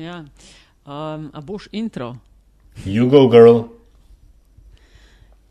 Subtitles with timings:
[0.00, 0.24] Ja.
[0.86, 2.16] Um, a boš intro?
[2.86, 3.68] You go, girl.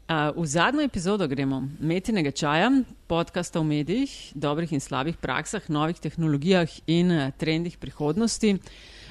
[0.10, 2.72] Uh, v zadnjo epizodo gremo metinega čaja,
[3.08, 8.56] podcasta o medijih, dobrih in slabih praksah, novih tehnologijah in uh, trendih prihodnosti.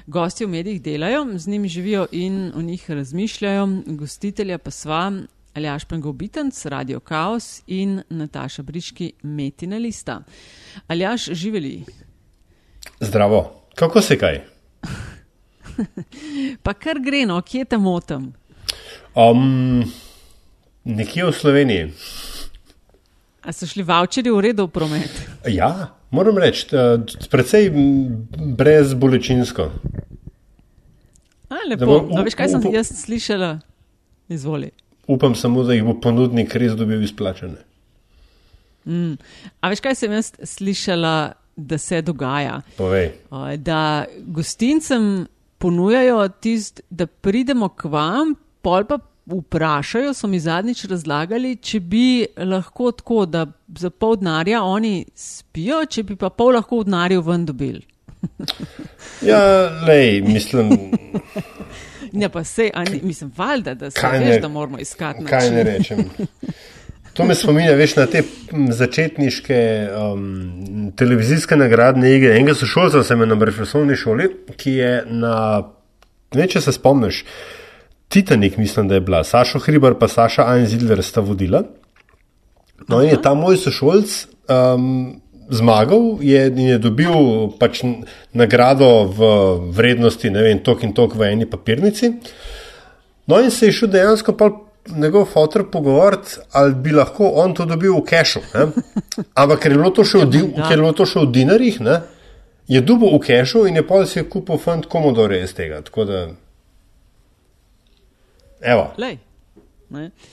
[0.06, 3.68] Gosti v medijih delajo, z njimi živijo in o njih razmišljajo.
[3.86, 5.12] Gostitelja pa sva
[5.54, 10.22] Aljaš Pengovitenc, Radio Chaos in Nataša Briški, Metina Lista.
[10.88, 11.84] Aljaš, živeli.
[13.00, 14.57] Zdravo, kako se kaj?
[16.64, 18.32] pa kar gre, no, kje te motim?
[19.18, 19.84] Um,
[20.84, 21.84] nekje v Sloveniji.
[23.42, 25.22] A so šli vaučeri v redu v promet?
[25.48, 26.68] Ja, moram reči,
[27.30, 27.70] precej
[28.58, 29.70] brezbolečinsko.
[31.48, 31.86] A, lepo.
[31.86, 33.54] Bo, up, veš, kaj sem up, jaz slišala?
[34.28, 34.68] Izvoli.
[35.08, 37.62] Upam samo, da jih bo ponudnik res dobil izplačane.
[38.84, 39.16] Mm.
[39.60, 41.14] A veš, kaj sem jaz slišala,
[41.58, 42.60] da se dogaja?
[42.76, 43.10] Povej.
[43.64, 45.26] Da gostincem
[45.58, 52.26] ponujajo tist, da pridemo k vam, pol pa vprašajo, so mi zadnjič razlagali, če bi
[52.38, 53.46] lahko tako, da
[53.78, 57.84] za pol denarja oni spijo, če bi pa pol lahko v denarju ven dobili.
[59.30, 59.40] ja,
[59.86, 60.72] lej, mislim.
[62.12, 65.24] Ja, pa se, ni, mislim, valjda, da se veš, da moramo iskati.
[65.24, 65.98] Kaj ne rečem.
[67.18, 68.20] To me spominja, veš, na te
[68.70, 69.56] začetniške
[69.90, 72.36] um, televizijske nagradne igre.
[72.38, 75.32] Enega sošolca sem imel na Brefesovni šoli, ki je na,
[76.38, 77.24] ne če se spomniš,
[78.08, 81.64] Titanik, mislim, da je bila, Sašo Hribar pa Saša Einzidler sta vodila.
[82.86, 83.02] No Aha.
[83.04, 84.14] in je ta moj sošolc
[84.46, 85.18] um,
[85.50, 87.82] zmagal je, in je dobil pač
[88.30, 89.32] nagrado v
[89.74, 92.14] vrednosti, ne vem, tok in tok v eni papirnici.
[93.26, 94.52] No in se je šel dejansko pa
[94.96, 98.40] njegov fotor pogovoriti, ali bi lahko on to dobil v kešu.
[99.34, 102.00] Ampak ker je bilo to še v, ja, to še v dinarjih, ne?
[102.68, 105.80] je dubo v kešu in je pol si kupil fant komodore iz tega.
[105.82, 106.26] Tako da,
[108.60, 108.90] evo.
[109.00, 109.16] Lej.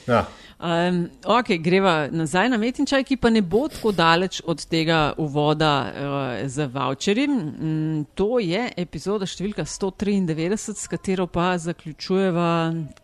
[0.06, 0.26] Ja.
[0.60, 5.72] Um, ok, greva nazaj na Metinčaj, ki pa ne bo tako daleč od tega uvoda
[5.86, 7.26] uh, za voucherji.
[7.28, 12.50] Mm, to je epizoda številka 193, s katero pa zaključujeva,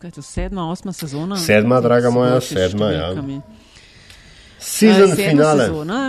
[0.02, 1.40] to, sedma, osma sezona?
[1.40, 3.10] Sedma, draga moja, sedma, ja.
[4.60, 5.69] Sezon uh, finale.
[5.70, 6.00] Sezona.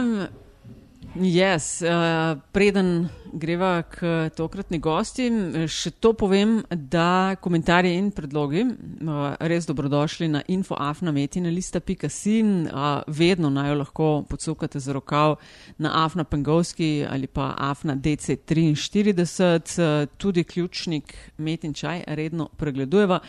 [1.14, 5.30] Yes, uh, preden greva k tokratni gosti,
[5.68, 12.38] še to povem, da komentarje in predlogi uh, res dobrodošli na infoafnametina.si.
[12.44, 15.36] Uh, vedno naj jo lahko podsukate za rokav
[15.78, 19.14] na Afna Pengovski ali pa Afna DC43.
[19.14, 23.20] Uh, tudi ključnik Metin Čaj redno pregledujeva.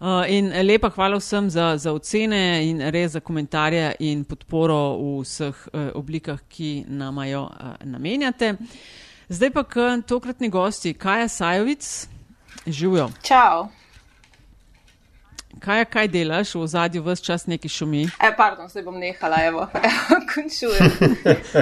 [0.00, 5.20] Uh, in lepa hvala vsem za, za ocene in res za komentarje in podporo v
[5.24, 8.56] vseh uh, oblikah, ki nam jo uh, namenjate.
[9.30, 12.08] Zdaj pa k tokratni gosti, Kaja Sajovic,
[12.66, 13.10] živijo.
[13.22, 13.68] Čau.
[15.60, 18.08] Kaj, kaj delaš, v zadju vse čas neki šumi?
[18.18, 20.90] E, pardon, zdaj bom nehala, evo, evo končujem.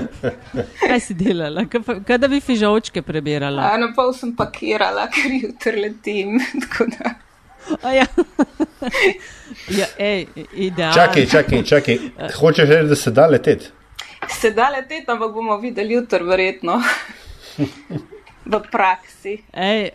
[0.88, 1.66] kaj si delala?
[1.68, 3.76] Kaj, kaj da bi fižovčke prebirala?
[3.76, 6.40] Na pol sem pakirala, ker jutr letim.
[7.84, 8.08] Ja.
[9.68, 10.94] ja, ej, idealno.
[10.96, 11.98] Čakaj, čakaj, čakaj.
[12.40, 13.72] Hočeš reči, da se da leteti?
[14.40, 16.80] Se da leteti, ampak bomo videli jutr, verjetno.
[17.58, 19.38] V praksi.
[19.52, 19.90] Ej.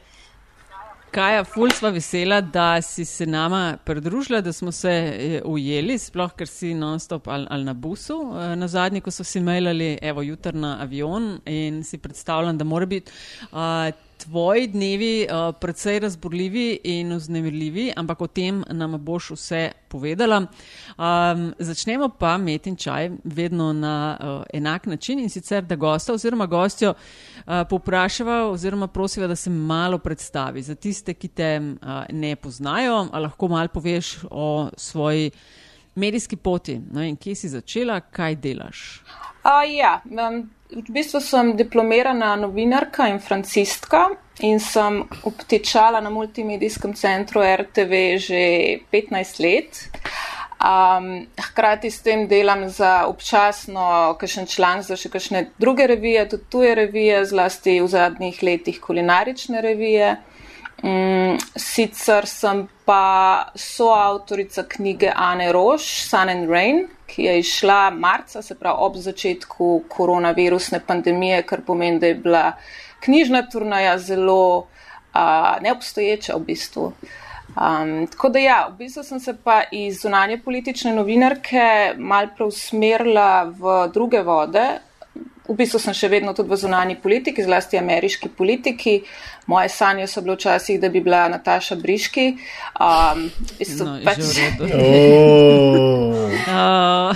[1.13, 6.31] Kaja, ful sva vesela, da si se nama pridružila, da smo se eh, ujeli, sploh
[6.33, 8.17] ker si non-stop ali, ali na busu.
[8.33, 12.65] Eh, na zadnji, ko so si mailali, evo, jutr na avion in si predstavljam, da
[12.65, 13.13] mora biti.
[13.51, 20.39] Uh, tvoji dnevi uh, precej razborljivi in vznemirljivi, ampak o tem nam boš vse povedala.
[20.97, 26.13] Um, začnemo pa met in čaj vedno na uh, enak način in sicer, da gosta
[26.13, 30.61] oziroma gostjo uh, poprašava oziroma prosiva, da se malo predstavi.
[30.61, 35.31] Za tiste, ki te uh, ne poznajo, lahko malo poveš o svoji
[35.95, 36.79] medijski poti.
[36.91, 39.03] No in kje si začela, kaj delaš?
[39.43, 44.09] Uh, ja, um, v bistvu sem diplomirana novinarka in francistka
[44.41, 48.41] in sem obtečala na multimedijskem centru RTV že
[48.91, 49.89] 15 let.
[50.63, 56.47] Um, hkrati s tem delam za občasno, kakšen član za še kakšne druge revije, tudi
[56.49, 60.15] tuje revije, zlasti v zadnjih letih kulinarične revije.
[60.83, 68.41] Um, sicer sem pa soavtorica knjige Anne Roš, Sun and Rain, ki je išla marca,
[68.41, 72.45] se pravi ob začetku koronavirusne pandemije, kar pomeni, da je bila
[73.05, 76.93] knjižna turnaja zelo uh, neobstoječa v bistvu.
[77.53, 83.43] Um, tako da ja, v bistvu sem se pa iz zunanje politične novinarke mal preusmerila
[83.43, 84.65] v druge vode.
[85.43, 89.01] v bistvu sem še vedno tudi v zunanji politiki, zlasti ameriški politiki.
[89.45, 92.37] Moje sanje so bile včasih, da bi bila Nataša Briški.
[92.79, 93.29] Um,
[93.79, 94.17] no, pač...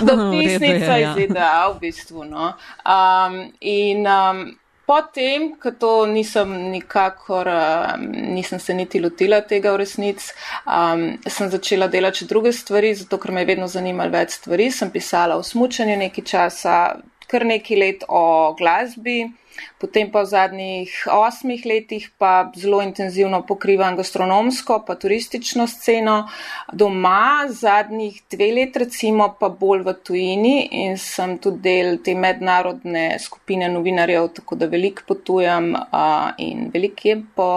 [0.00, 2.24] Dopisnica iz ZDA, v bistvu.
[2.24, 2.52] No.
[2.84, 4.42] Um, in um,
[4.86, 10.32] potem, ko to nisem nikakor, um, nisem se niti lotila tega v resnici,
[10.66, 14.70] um, sem začela delati še druge stvari, zato ker me je vedno zanimalo več stvari.
[14.72, 16.78] Sem pisala o smučanju nekaj časa,
[17.28, 19.22] kar nekaj let o glasbi,
[19.78, 26.28] potem pa v zadnjih osmih letih pa zelo intenzivno pokrivam gastronomsko pa turistično sceno.
[26.72, 33.18] Doma zadnjih dve let recimo pa bolj v tujini in sem tudi del te mednarodne
[33.20, 37.50] skupine novinarjev, tako da veliko potujem uh, in veliko je po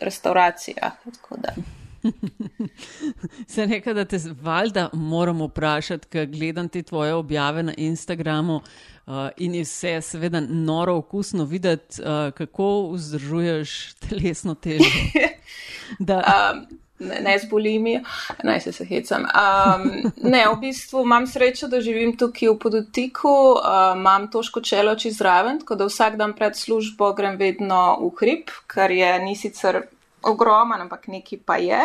[0.00, 1.77] restauracijah.
[3.52, 8.60] Se reka, da te valjda moram vprašati, ker gledam te tvoje objave na Instagramu.
[9.06, 14.84] Uh, in je vse, seveda, noro okusno videti, uh, kako vzdržuješ telesno težo.
[15.98, 16.66] um,
[16.98, 18.00] ne, ne zboli mi,
[18.44, 19.22] naj se se hecam.
[19.22, 24.94] Um, ne, v bistvu imam srečo, da živim tukaj v podotiku, uh, imam to škočelo
[24.94, 29.36] čez zraven, tako da vsak dan pred službo grem vedno v hrib, kar je ni
[29.36, 29.86] sicer
[30.22, 31.80] ogroman, ampak neki pa je.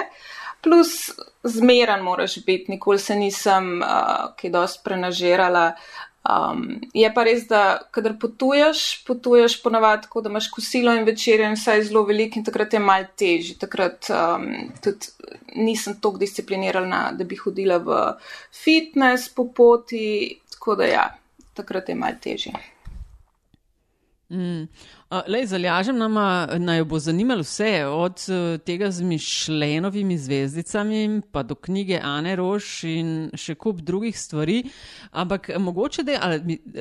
[0.63, 1.11] Plus,
[1.43, 5.73] zmeren moraš biti, nikoli se nisem, uh, ki dosti prenažirala.
[6.23, 11.49] Um, je pa res, da kadar potuješ, potuješ ponavadi tako, da imaš kosilo in večerjo
[11.49, 13.57] in vse je zelo veliko in takrat je mal težji.
[13.59, 14.45] Takrat um,
[14.83, 15.11] tudi
[15.59, 17.99] nisem tako disciplinirana, da bi hodila v
[18.63, 21.09] fitness po poti, tako da ja,
[21.53, 22.55] takrat je mal težji.
[24.31, 24.69] Mm.
[25.27, 31.55] Lej, zalažem nama, naj bo zanimalo vse, od e, tega z Mišlenovimi zvezdicami pa do
[31.55, 34.63] knjige Ane Roš in še kup drugih stvari.
[35.11, 36.31] Ampak mogoče, da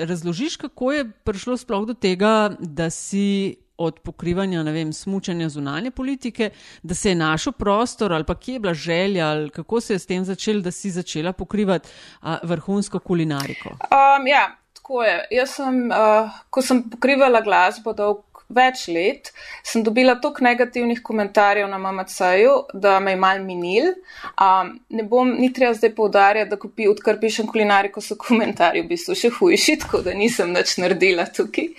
[0.09, 5.91] razložiš, kako je prišlo sploh do tega, da si od pokrivanja, ne vem, smučanja zunanje
[5.91, 6.51] politike,
[6.83, 9.99] da se je našel prostor ali pa kje je bila želja ali kako se je
[9.99, 11.89] s tem začel, da si začela pokrivati
[12.21, 13.77] a, vrhunsko kulinariko.
[13.93, 15.27] Um, ja tako je.
[15.31, 19.31] Jaz sem, uh, ko sem pokrivala glasbo dolg več let,
[19.65, 23.87] sem dobila toliko negativnih komentarjev na MMC-ju, da me je mal minil.
[24.35, 28.91] Um, ne bom ni treba zdaj povdarjati, da kupi, odkar pišem kulinariko, so komentarji v
[28.91, 31.71] bistvu še hujši, tako da nisem nič naredila tukaj.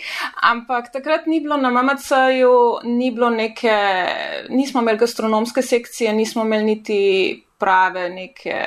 [0.50, 2.56] Ampak takrat ni bilo na MMC-ju,
[2.90, 3.76] ni bilo neke,
[4.50, 7.00] nismo imeli gastronomske sekcije, nismo imeli niti
[7.62, 8.58] prave neke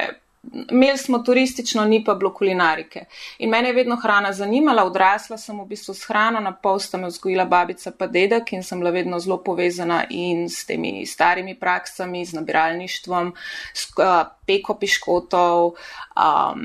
[0.70, 3.04] Imeli smo turistično, ni pa bilo kulinarike.
[3.38, 6.98] In mene je vedno hrana zanimala, odrasla sem v bistvu s hrano, na pol sta
[6.98, 11.54] me vzgojila babica pa dedek in sem bila vedno zelo povezana in s temi starimi
[11.58, 13.32] praksami, z nabiralništvom,
[13.74, 15.74] s uh, peko piškotov.
[16.16, 16.64] Um,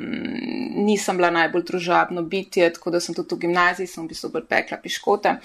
[0.86, 4.50] nisem bila najbolj družabno bitje, tako da sem tudi v gimnaziji, sem v bistvu bolj
[4.50, 5.38] pekla piškote.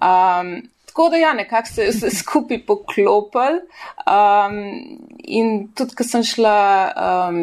[0.00, 0.56] Um,
[0.94, 3.56] Tako da, ja, nekako se je vse skupaj poklopil.
[4.06, 4.58] Um,
[5.18, 6.58] in tudi, ko sem šla
[6.94, 7.40] um,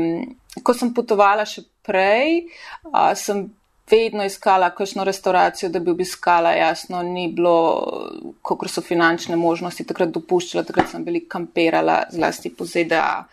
[0.59, 2.45] ko sem potovala še prej,
[2.91, 3.47] a, sem
[3.91, 6.53] vedno iskala kakšno restauracijo, da bi obiskala.
[6.55, 12.65] Jasno, ni bilo, kako so finančne možnosti takrat dopuščala, takrat sem veliko kamperala, zlasti po
[12.65, 13.25] ZDA,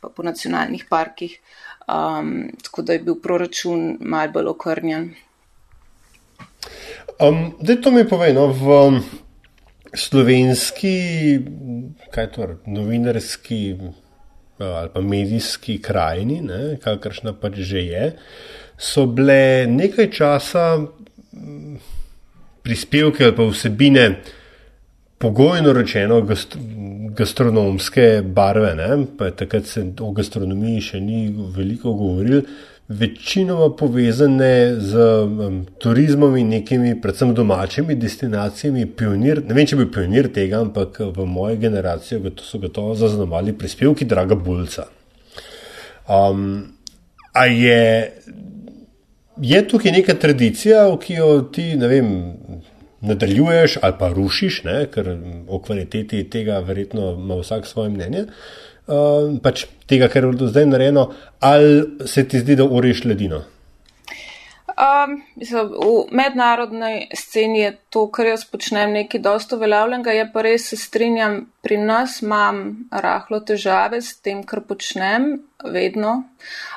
[0.00, 1.38] pa po nacionalnih parkih.
[1.86, 5.10] Um, tako da je bil proračun mal bolj okrnjen.
[7.22, 9.02] Um, da to mi pove, no, v
[9.96, 10.96] slovenski,
[12.12, 13.60] kaj to je, novinarski
[14.58, 16.40] ali pa medijski krajini,
[16.82, 18.12] kakršna pač že je,
[18.78, 21.76] so bile nekaj časa mm,
[22.62, 24.06] prispevke ali pa vsebine,
[25.18, 26.56] pogojno rečeno, gast
[27.16, 28.74] gastronomske barve.
[29.36, 31.20] Takrat se o gastronomiji še ni
[31.56, 32.42] veliko govorili
[32.88, 38.86] večinoma povezane z um, turizmom in nekimi, predvsem domačimi destinacijami.
[38.86, 44.06] Pionir, ne vem, če bi pionir tega, ampak v moji generaciji so gotovo zaznamovali prispevki
[44.06, 44.86] Draga Bulca.
[46.06, 46.62] Um,
[47.34, 48.12] a je,
[49.42, 52.16] je tukaj neka tradicija, ki jo ti, ne vem.
[53.06, 54.76] Nadaljuješ ali pa rušiš, ne?
[54.90, 55.10] ker
[55.52, 58.22] o kvaliteti tega verjetno ima vsak svoje mnenje.
[58.24, 63.04] Uh, uh, pač tega, kar je do zdaj narejeno, ali se ti zdi, da uriš
[63.04, 63.44] ledino?
[64.76, 70.12] Um, mislim, v mednarodni sceni je to, kar jaz počnem, nekaj dosto uveljavljenega.
[70.12, 72.58] Je pa res, se strinjam, pri nas imam
[72.92, 75.30] rahlo težave s tem, kar počnem,
[75.64, 76.12] vedno.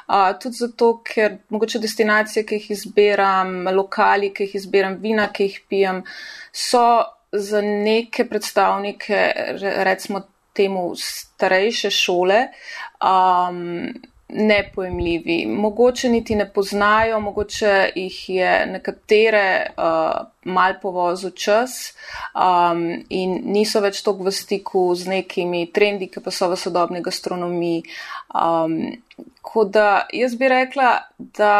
[0.07, 5.49] Uh, tudi zato, ker mogoče destinacije, ki jih izbiram, lokali, ki jih izbiram, vina, ki
[5.49, 6.03] jih pijem,
[6.55, 6.85] so
[7.35, 9.25] za neke predstavnike,
[9.83, 10.23] recimo,
[10.59, 12.43] temu starejše šole,
[12.99, 13.87] um,
[14.29, 15.45] nepojemljivi.
[15.47, 21.93] Mogoče niti ne poznajo, mogoče jih je nekatere uh, mal povozil čas
[22.35, 27.01] um, in niso več toliko v stiku z nekimi trendi, ki pa so v sodobni
[27.01, 27.83] gastronomiji.
[28.29, 28.77] Um,
[29.41, 31.55] ko da jaz bi rekla, da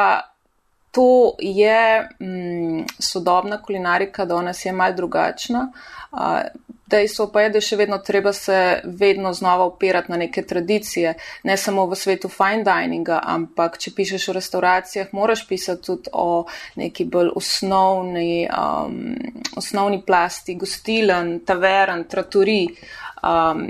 [0.92, 5.72] to je mm, sodobna kulinarika, da ona je mal drugačna.
[6.12, 6.20] Uh,
[6.90, 11.14] Dejstvo pa je, da še vedno treba se vedno znova opirati na neke tradicije,
[11.46, 16.48] ne samo v svetu fine dininga, ampak če pišeš o restauracijah, moraš pisati tudi o
[16.82, 19.14] neki bolj osnovni, um,
[19.62, 22.64] osnovni plasti, gostilen, tavern, traturi.
[23.22, 23.68] Um,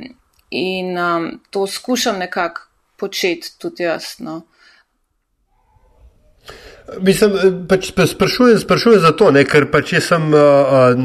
[0.56, 4.16] in um, to skušam nekako početi tudi jaz.
[4.24, 4.42] No.
[7.02, 7.32] Mislim,
[7.70, 10.96] pač sprašujem, sprašujem zato, ne, ker pač sem uh,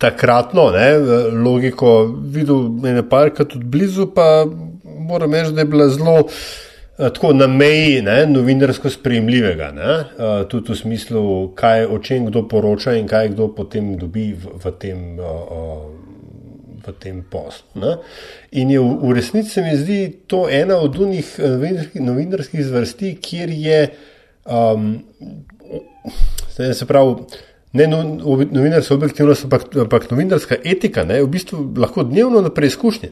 [0.00, 0.88] takratno ne,
[1.32, 1.98] logiko
[2.32, 4.44] videl ene parka tudi blizu, pa
[4.84, 9.70] moram reči, da je bila zelo uh, na meji ne, novinarsko sprejemljivega.
[9.76, 11.22] Ne, uh, tudi v smislu,
[11.56, 15.06] kaj, o čem kdo poroča in kaj kdo potem dobi v, v tem.
[15.20, 15.94] Uh,
[16.86, 17.80] V tem poslu.
[17.82, 17.96] Ne?
[18.62, 19.96] In je v resnici se mi zdi
[20.30, 21.32] to ena od unih
[21.98, 23.96] novinarskih zvrsti, kjer je uh,
[24.46, 25.02] Um,
[26.74, 27.14] se pravi,
[27.72, 28.02] ne no,
[28.50, 33.10] novinarska objektivnost, ampak, ampak novinarska etika, ne, v bistvu lahko dnevno na preizkušnji.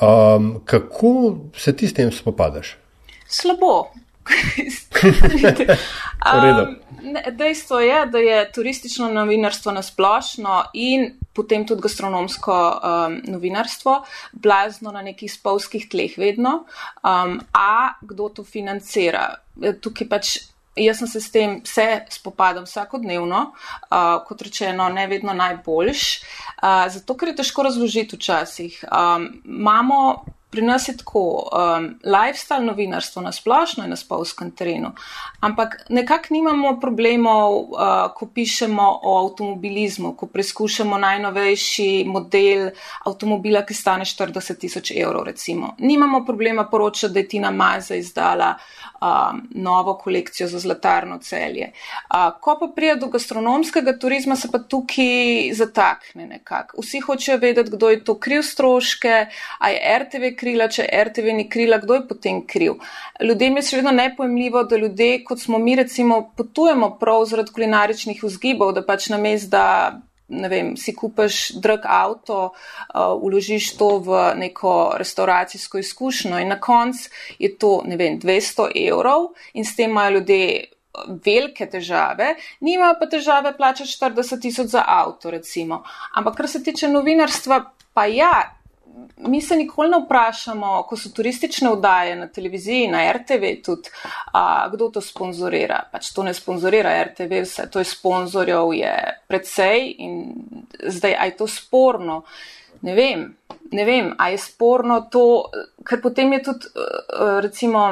[0.00, 2.76] Um, kako se ti s tem spopadaš?
[3.28, 3.90] Slabo.
[6.30, 6.76] um,
[7.32, 14.00] dejstvo je, da je turistično novinarstvo nasplošno in potem tudi gastronomsko um, novinarstvo
[14.32, 16.64] blazno na nekih spolskih tleh vedno.
[17.02, 19.36] Um, a kdo to financira?
[19.80, 20.38] Tukaj pač.
[20.78, 26.02] Jaz sem se s tem vse spopadam vsakodnevno, uh, kot rečeno, ne vedno najboljš,
[26.62, 28.78] uh, zato ker je težko razložiti včasih.
[28.86, 29.98] Um, imamo
[30.50, 31.20] Pri nas je tako,
[31.52, 34.90] um, lifestyle novinarstvo na splošno je na spolskem terenu,
[35.40, 37.68] ampak nekako nimamo problemov, uh,
[38.14, 42.70] ko pišemo o avtomobilizmu, ko preizkušamo najnovejši model
[43.04, 45.74] avtomobila, ki stane 40 tisoč evrov, recimo.
[45.78, 48.54] Nimamo problema poročati, da je Tina Maza izdala
[49.00, 51.70] um, novo kolekcijo za zlatarno celje.
[52.10, 56.82] Uh, ko pa prija do gastronomskega turizma, se pa tukaj zatakne nekako.
[56.82, 59.26] Vsi hočejo vedeti, kdo je to kriv stroške,
[59.58, 62.78] a je RTV krila, če RTV ni krila, kdo je potem kriv.
[63.20, 68.22] Ljudem je še vedno nepojemljivo, da ljudje, kot smo mi, recimo, potujemo prav zaradi kulinaričnih
[68.24, 69.66] vzgibov, da pač na mest, da
[70.30, 72.52] ne vem, si kupaš drag avto,
[72.94, 78.70] uh, uložiš to v neko restauracijsko izkušnjo in na koncu je to, ne vem, 200
[78.86, 80.44] evrov in s tem imajo ljudje.
[81.24, 82.32] Velike težave,
[82.66, 85.84] nima pa težave plačati 40 tisoč za avto, recimo.
[86.18, 87.60] Ampak, kar se tiče novinarstva,
[87.94, 88.32] pa ja,
[89.26, 93.90] mi se nikoli ne vprašamo, ko so turistične vdaje na televiziji, na RTV, tudi,
[94.32, 95.82] a, kdo to sponzorira.
[95.92, 98.94] Pač to ne sponzorira RTV, vse to je sponzorjev, je
[99.28, 100.22] predvsej in
[100.86, 102.22] zdaj, aj to sporno.
[102.80, 103.26] Ne vem,
[103.72, 105.50] ne vem, a je sporno to,
[105.84, 106.70] ker potem je tudi,
[107.44, 107.82] recimo,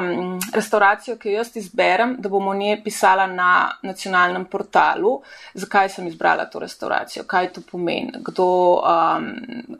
[0.53, 3.51] restauracijo, ki jo jaz izberem, da bom o njej pisala na
[3.85, 5.19] nacionalnem portalu,
[5.53, 8.49] zakaj sem izbrala to restauracijo, kaj to pomeni, kdo,
[8.81, 9.29] um,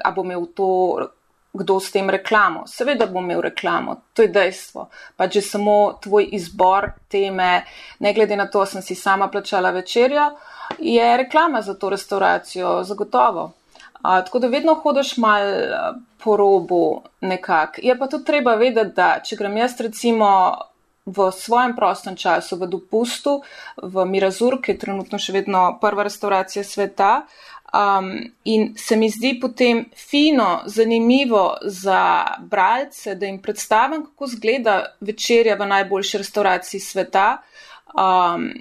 [0.03, 0.69] a bo imel to
[1.59, 2.63] kdo s tem reklamo.
[2.67, 4.87] Seveda bom imel reklamo, to je dejstvo.
[5.15, 7.63] Pa če samo tvoj izbor teme,
[7.99, 10.31] ne glede na to, sem si sama plačala večerjo,
[10.79, 13.51] je reklama za to restauracijo, zagotovo.
[14.01, 15.41] A, tako da vedno hodiš mal
[16.23, 17.79] po robu nekak.
[17.83, 20.29] Je pa tudi treba vedeti, da če grem jaz recimo
[21.09, 23.41] v svojem prostem času, v dopustu,
[23.81, 27.25] v Mirazur, ki je trenutno še vedno prva restauracija sveta,
[27.69, 34.95] Um, in se mi zdi potem fino, zanimivo za bralce, da jim predstavim, kako izgleda
[34.99, 37.27] večerja v najboljši restauraciji sveta.
[37.93, 38.51] Um,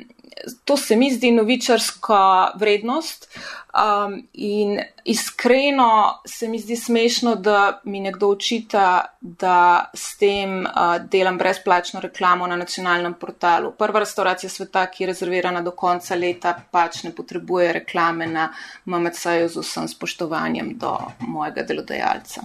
[0.65, 3.39] to se mi zdi novičarska vrednost
[3.75, 10.71] um, in iskreno se mi zdi smešno, da mi nekdo očita, da s tem uh,
[11.11, 13.73] delam brezplačno reklamo na nacionalnem portalu.
[13.79, 18.53] Prva restauracija sveta, ki je rezervirana do konca leta, pač ne potrebuje reklame na
[18.87, 22.43] MMC-ju z vsem spoštovanjem do mojega delodajalca.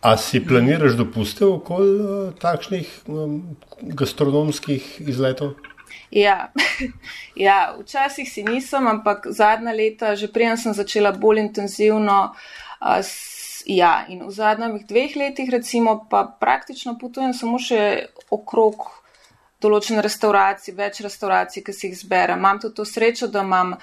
[0.00, 3.40] A si planiraš dopuste okoli uh, takšnih um,
[3.82, 5.56] gastronomskih izletov?
[6.10, 6.52] Ja.
[7.46, 12.32] ja, včasih si nisem, ampak zadnja leta, že prej sem začela bolj intenzivno.
[12.80, 18.86] Uh, s, ja, in v zadnjih dveh letih, recimo, pa praktično potujem samo še okrog
[19.62, 22.38] določene restauracije, več restauracij, ki si jih zberem.
[22.38, 23.74] Imam tudi to srečo, da imam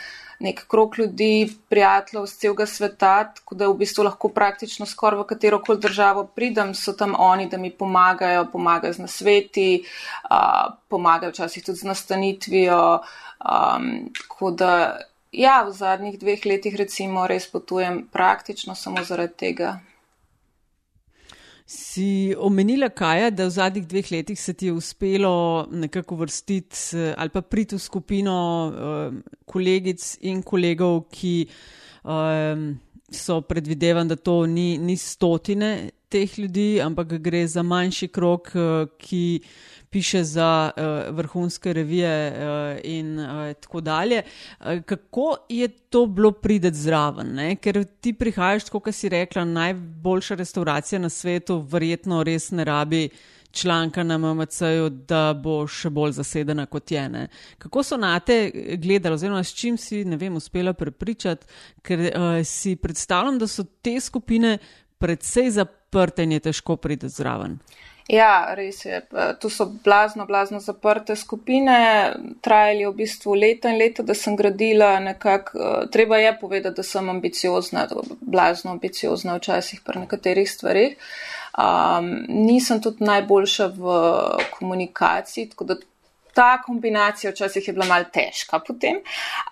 [0.44, 5.28] nek krok ljudi, prijateljev z celega sveta, tako da v bistvu lahko praktično skoraj v
[5.30, 9.70] katero koli državo pridem, so tam oni, da mi pomagajo, pomagajo z nasveti,
[10.28, 12.84] uh, pomagajo včasih tudi z nastanitvijo.
[13.44, 13.88] Um,
[14.20, 14.74] tako da,
[15.32, 19.78] ja, v zadnjih dveh letih recimo res potujem praktično samo zaradi tega.
[21.66, 26.98] Si omenila, kaj je, da v zadnjih dveh letih se ti je uspelo nekako vrstiti
[26.98, 28.36] eh, ali pa priti v skupino
[28.68, 29.16] uh,
[29.46, 31.48] kolegic in kolegov, ki
[32.04, 32.66] um,
[33.12, 38.92] so predvidevan, da to ni, ni stotine teh ljudi, ampak gre za manjši krok, uh,
[39.00, 39.24] ki
[39.94, 44.24] piše za uh, vrhunske revije uh, in uh, tako dalje.
[44.60, 47.36] Uh, kako je to bilo prideti zraven?
[47.36, 47.56] Ne?
[47.56, 53.10] Ker ti prihajaš, kot si rekla, najboljša restauracija na svetu, verjetno res ne rabi.
[53.54, 57.04] Članka na MMC-ju, da bo še bolj zasedena kot je.
[57.10, 57.28] Ne.
[57.62, 58.50] Kako so na te
[58.82, 61.46] gledali, oziroma s čim si, ne vem, uspela prepričati,
[61.86, 64.58] ker uh, si predstavljam, da so te skupine
[64.98, 67.60] predvsej zaprte in je težko priti zraven.
[68.08, 69.02] Ja, res je.
[69.40, 72.14] To so blazno, blazno zaprte skupine.
[72.42, 75.60] Trajali v bistvu leta in leta, da sem gradila nekako.
[75.60, 77.88] Eh, treba je povedati, da sem ambiciozna,
[78.22, 80.98] blazno ambiciozna včasih pri nekaterih stvarih.
[81.54, 83.98] Um, nisem tudi najboljša v
[84.58, 85.76] komunikaciji, tako da
[86.34, 88.96] ta kombinacija včasih je bila mal težka potem.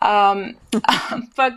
[0.02, 0.44] Um,
[1.16, 1.54] ampak.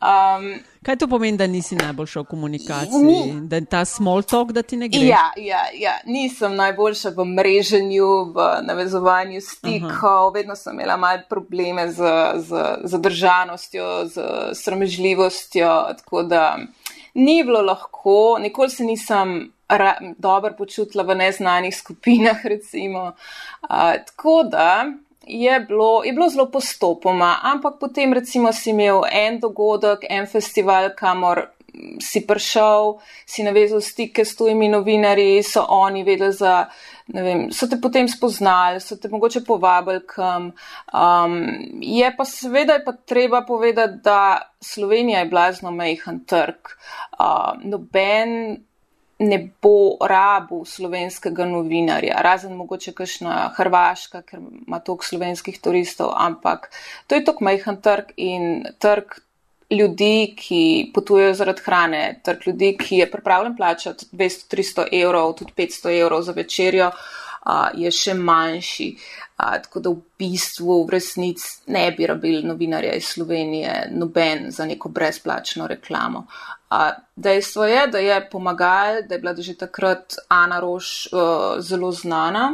[0.00, 3.02] Um, Kaj to pomeni, da nisi najboljša v komunikaciji?
[3.02, 5.00] Ni, da je ta small talk, da ti ne gre?
[5.00, 5.96] Ja, ja, ja.
[6.06, 10.30] nisem najboljša v mreženju, v navezovanju stikov, Aha.
[10.34, 15.72] vedno sem imela mal probleme z, z zadržanostjo, z sramežljivostjo.
[15.98, 16.56] Tako da
[17.14, 19.55] ni bilo lahko, nikoli se nisem
[20.18, 23.12] dobro počutila v neznanih skupinah, recimo.
[23.62, 24.86] Uh, tako da
[25.26, 30.90] je bilo, je bilo zelo postopoma, ampak potem recimo si imel en dogodek, en festival,
[30.96, 31.48] kamor
[32.00, 36.66] si prišel, si navezal stike s tujimi novinarji, so oni vedeli za.
[37.06, 40.50] Vem, so te potem spoznali, so te mogoče povabili kam.
[40.90, 41.36] Um,
[41.80, 46.74] je pa seveda je pa treba povedati, da Slovenija je blazno mehen trg.
[47.18, 48.56] Uh, noben
[49.18, 56.68] ne bo rabu slovenskega novinarja, razen mogoče kakšna Hrvaška, ker ima toliko slovenskih turistov, ampak
[57.06, 59.16] to je tok majhen trg in trg
[59.72, 65.96] ljudi, ki potujejo zaradi hrane, trg ljudi, ki je pripravljen plačati 200-300 evrov, tudi 500
[66.00, 66.90] evrov za večerjo,
[67.74, 68.90] je še manjši.
[69.36, 74.88] Tako da v bistvu v resnici ne bi rabili novinarja iz Slovenije, noben za neko
[74.88, 76.24] brezplačno reklamo.
[76.70, 81.92] A dejstvo je, da je pomagal, da je bila že takrat Ana Roš uh, zelo
[81.92, 82.52] znana.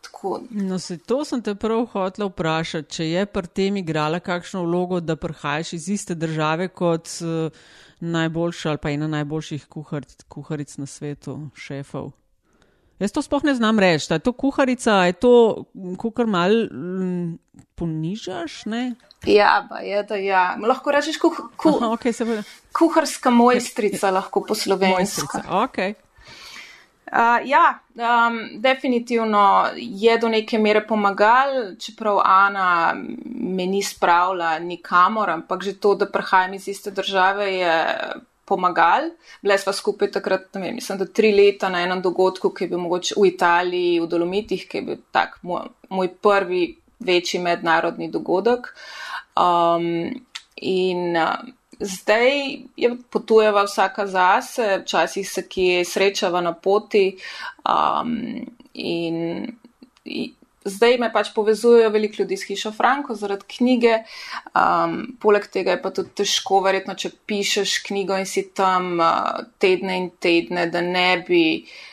[0.00, 0.40] Tako.
[0.50, 5.00] No, se to sem te prav hotel vprašati, če je pri tem igrala kakšno vlogo,
[5.00, 7.52] da prihajaš iz iste države kot uh,
[8.00, 12.10] najboljša ali pa ena najboljših kuhar, kuharic na svetu, šefov.
[12.98, 14.12] Jaz to sploh ne znam reči.
[14.12, 15.64] Je to kuharica, je to
[15.98, 17.38] kukar mal m,
[17.74, 18.64] ponižaš?
[18.66, 18.94] Ne?
[19.26, 20.56] Ja, pa je da ja.
[20.60, 25.42] Lahko rečeš kuh, kuh, Aha, okay, kuharska mojstrica, lahko po slovensko.
[25.66, 25.94] Okay.
[27.12, 35.30] Uh, ja, um, definitivno je do neke mere pomagal, čeprav Ana me ni spravila nikamor,
[35.30, 37.74] ampak že to, da prihajam iz iste države, je
[38.52, 39.08] pomagal.
[39.42, 42.72] Bile smo skupaj takrat, ne vem, mislim, da tri leta na enem dogodku, ki je
[42.74, 46.66] bil mogoče v Italiji, v Dolomitih, ki je bil tak moj, moj prvi
[47.00, 48.68] večji mednarodni dogodek.
[49.32, 50.12] Um,
[50.56, 51.40] in uh,
[51.80, 52.30] zdaj
[52.76, 57.16] je potujeva vsaka zase, včasih se kje srečava na poti.
[57.64, 59.48] Um, in,
[60.04, 60.30] in
[60.64, 63.98] zdaj me pač povezujejo veliko ljudi s hišo Franko zaradi knjige.
[64.54, 69.44] Um, poleg tega je pa tudi težko, verjetno, če pišeš knjigo in si tam uh,
[69.62, 71.44] tedne in tedne, da ne bi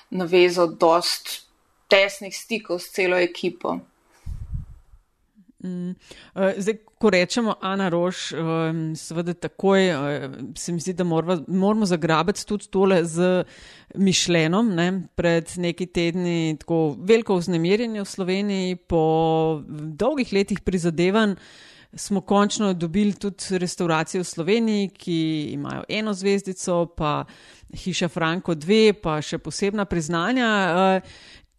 [0.09, 1.43] navezal dost
[1.89, 3.79] tesnih stikov s celo ekipo.
[5.63, 5.89] Mm.
[6.35, 11.43] Uh, zdaj, ko rečemo Ana Roš, um, seveda takoj uh, se mi zdi, da moramo,
[11.47, 13.43] moramo zagrabiti tudi tole z
[13.95, 14.69] mišljenom.
[14.75, 15.01] Ne?
[15.15, 19.03] Pred neki tedni tako veliko vznemirjenja v Sloveniji, po
[19.67, 21.35] dolgih letih prizadevanj
[21.93, 27.25] smo končno dobili tudi restauracije v Sloveniji, ki imajo eno zvezdico, pa
[27.73, 31.01] hiša Franko dve, pa še posebna priznanja.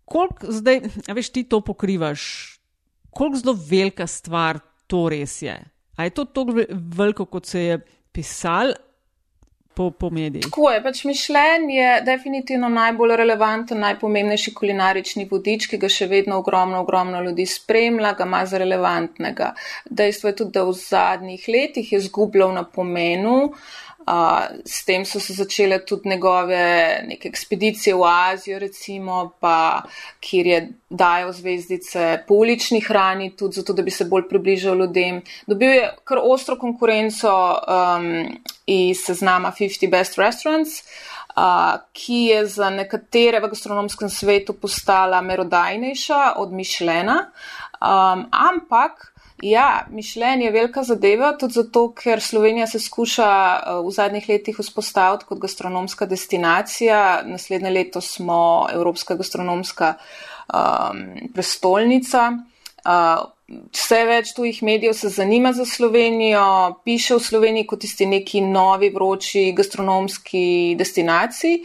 [0.05, 0.81] Koliko zdaj,
[1.15, 2.60] veš, ti to pokrivaš?
[3.11, 5.57] Koliko zelo velika stvar to res je.
[5.97, 7.81] A je to tako veliko, kot se je
[8.13, 8.73] pisal,
[9.75, 10.45] po, po medijih.
[10.45, 16.41] Tako je, pač mišljenje je definitivno najbolj relevanten, najpomembnejši kulinarični vodič, ki ga še vedno
[16.43, 19.53] ogromno, ogromno ljudi spremlja, ga ima za relevantnega.
[19.89, 23.39] Dejstvo je tudi, da v zadnjih letih je zgubljal na pomenu.
[23.51, 23.90] Uh,
[24.65, 29.83] s tem so se začele tudi njegove neke ekspedicije v Azijo, recimo, pa
[30.21, 35.23] kjer je dajal zvezdice po ulični hrani, tudi zato, da bi se bolj približal ljudem.
[35.47, 40.83] Dobil je kar ostro konkurenco um, iz seznama 50 Best Restaurants,
[41.37, 47.31] uh, ki je za nekatere v gastronomskem svetu postala merodajnejša od Mišlena.
[47.81, 49.10] Um, ampak
[49.43, 54.59] Ja, mišljenje je velika zadeva, tudi zato, ker Slovenija se skuša eh, v zadnjih letih
[54.59, 57.23] vzpostaviti kot gastronomska destinacija.
[57.25, 59.95] Naslednje leto smo Evropska gastronomska
[60.53, 62.31] um, prestolnica.
[62.85, 63.29] Uh,
[63.75, 68.91] vse več tujih medijev se zanima za Slovenijo, piše v Sloveniji kot tisti neki novi
[68.95, 71.65] vroči gastronomski destinaciji.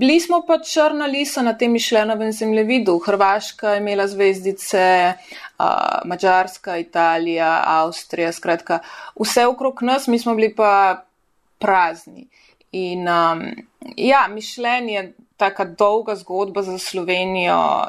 [0.00, 2.98] Bili smo pa črna lisa na tem mišljenovem zemljevidu.
[3.06, 5.14] Hrvaška je imela zvezdice,
[5.60, 8.78] uh, Mačarska, Italija, Avstrija, skratka,
[9.20, 11.04] vse okrog nas, mi smo bili pa
[11.58, 12.28] prazni.
[12.72, 13.42] In um,
[13.96, 17.86] ja, mišljenje je taka dolga zgodba za Slovenijo.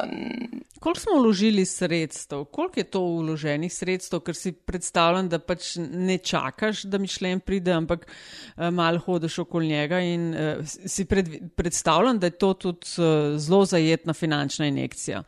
[0.79, 6.17] Koliko smo vložili sredstev, koliko je to vloženih sredstev, ker si predstavljam, da pač ne
[6.17, 12.19] čakaš, da mišljen pride, ampak uh, malo hodiš okoli njega in uh, si pred, predstavljam,
[12.19, 15.21] da je to tudi uh, zelo zajetna finančna injekcija,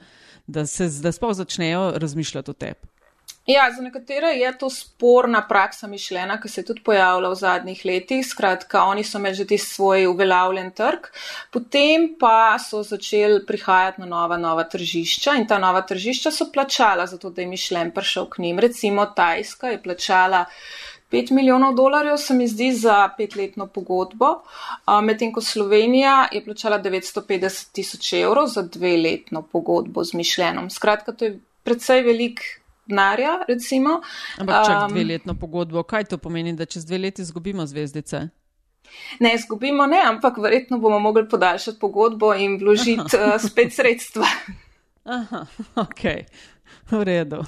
[0.47, 2.93] da se da sploh začnejo razmišljati o tebi.
[3.45, 7.81] Ja, za nekatere je to sporna praksa mišljena, ki se je tudi pojavila v zadnjih
[7.85, 8.21] letih.
[8.27, 11.09] Skratka, oni so imeli že tisti svoj uveljavljen trg,
[11.51, 17.07] potem pa so začeli prihajati na nova, nova tržišča in ta nova tržišča so plačala
[17.07, 18.59] za to, da je mišljen prišel k njim.
[18.59, 20.45] Recimo Tajska je plačala
[21.13, 24.33] 5 milijonov dolarjev, se mi zdi, za petletno pogodbo,
[25.03, 30.69] medtem ko Slovenija je plačala 950 tisoč evrov za dveletno pogodbo z mišljenom.
[30.73, 32.41] Skratka, to je predvsej velik
[32.85, 33.37] denarja.
[33.47, 33.99] Recimo.
[34.39, 38.27] Ampak če um, dve letno pogodbo, kaj to pomeni, da čez dve leti izgubimo zvezdice?
[39.19, 44.27] Ne, izgubimo ne, ampak verjetno bomo mogli podaljšati pogodbo in vložiti uh, spet sredstva.
[45.03, 46.03] Aha, ok.
[46.91, 47.41] V redu.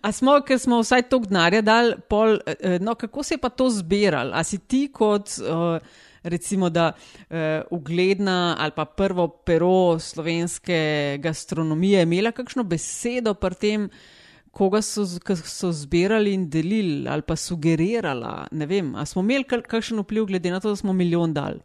[0.00, 3.50] A smo, ker smo vsaj toliko denarja dali, pol, eh, no, kako se je pa
[3.52, 4.32] to zbiral?
[4.32, 5.76] A si ti kot, uh,
[6.24, 7.36] recimo, da uh,
[7.70, 13.88] ugledna ali pa prvo pero slovenske gastronomije imela kakšno besedo pri tem,
[14.54, 15.04] koga so,
[15.44, 18.48] so zbirali in delili ali pa sugerirali.
[18.52, 21.60] Ne vem, ali smo imeli kakšen vpliv, glede na to, da smo milijon dal.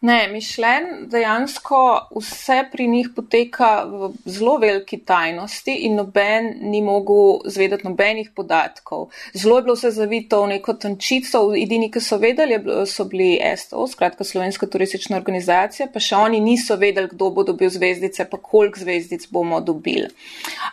[0.00, 1.78] Ne, mišljen, dejansko
[2.16, 9.10] vse pri njih poteka v zelo veliki tajnosti in noben ni mogel zvedeti nobenih podatkov.
[9.34, 12.56] Zelo je bilo vse zavito v neko tančico, edini, ki so vedeli,
[12.88, 17.68] so bili STO, skratka Slovenska turistična organizacija, pa še oni niso vedeli, kdo bo dobil
[17.68, 20.08] zvezdice, pa koliko zvezdic bomo dobili.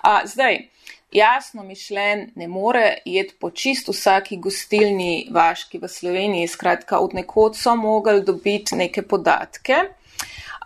[0.08, 0.64] A, zdaj,
[1.12, 6.48] jasno mišljen, ne more jeti po čist vsaki gostilni vaški v Sloveniji.
[6.48, 9.86] Skratka, od nekod so mogli dobiti neke podatke.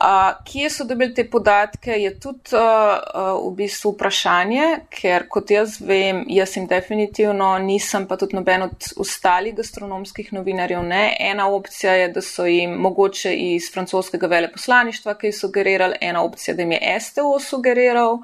[0.02, 5.52] Uh, kje so dobili te podatke, je tudi uh, uh, v bistvu vprašanje, ker kot
[5.54, 11.04] jaz vem, jaz jim definitivno nisem, pa tudi noben od ostalih gastronomskih novinarjev ne.
[11.20, 16.66] Ena opcija je, da so jim mogoče iz francoskega veleposlaništva kaj sugerirali, ena opcija, da
[16.66, 18.24] jim je STO sugeriral.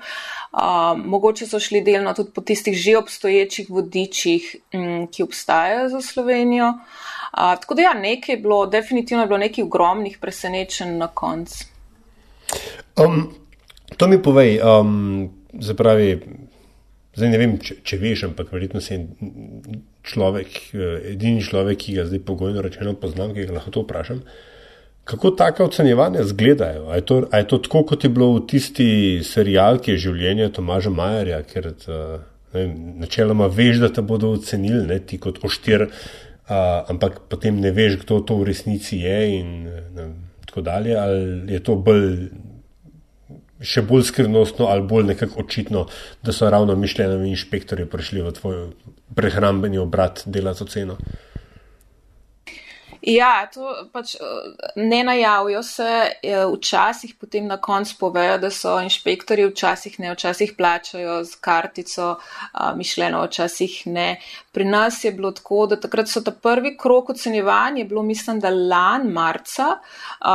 [0.57, 6.01] Uh, mogoče so šli delno tudi po tistih že obstoječih vodičih, m, ki obstajajo za
[6.01, 6.67] Slovenijo.
[6.67, 11.65] Uh, tako da, ja, nekaj je bilo, definitivno je bilo nekaj ogromnih presenečenj na koncu.
[12.97, 13.27] Um,
[13.97, 16.17] to mi povej, um, zapravi,
[17.13, 18.97] zdaj ne vem, če, če veš, ampak verjetno si
[20.07, 24.23] človek, eh, edini človek, ki ga zdaj pogojno rečeno poznam, ki ga lahko to vprašam.
[25.07, 26.89] Kako taka ocenjevanja izgledajo?
[26.91, 28.87] A je, to, a je to tako, kot je bilo v tisti
[29.23, 32.17] serijalki življenja Tomaža Majerja, ker eh,
[32.53, 35.87] vem, načeloma veš, da te bodo ocenili, ne, ti kot oštir
[36.87, 40.05] ampak potem ne veš, kdo to v resnici je in ne,
[40.47, 40.95] tako dalje.
[40.95, 42.29] Ali je to bolj,
[43.59, 45.87] še bolj skrivnostno ali bolj nekako očitno,
[46.23, 48.57] da so ravno mišljeni inšpektori prišli v tvoj
[49.15, 50.97] prehrambeni obrat delati oceno.
[53.07, 55.91] Ja, to pač eh, ne najavijo se,
[56.23, 62.09] eh, včasih potem na koncu povejo, da so inšpektori, včasih ne, včasih plačajo z kartico,
[62.75, 64.09] mišljeno, včasih ne.
[64.51, 68.51] Pri nas je bilo tako, da takrat so ta prvi krok ocenjevanja, bilo mislim, da
[68.51, 69.77] lan marca,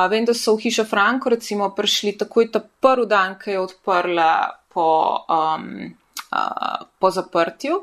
[0.09, 4.33] vem, da so v hišo Franko recimo prišli takoj ta prvi dan, ki je odprla
[4.73, 4.89] po.
[5.29, 5.99] Um,
[7.01, 7.75] Po zaprtju.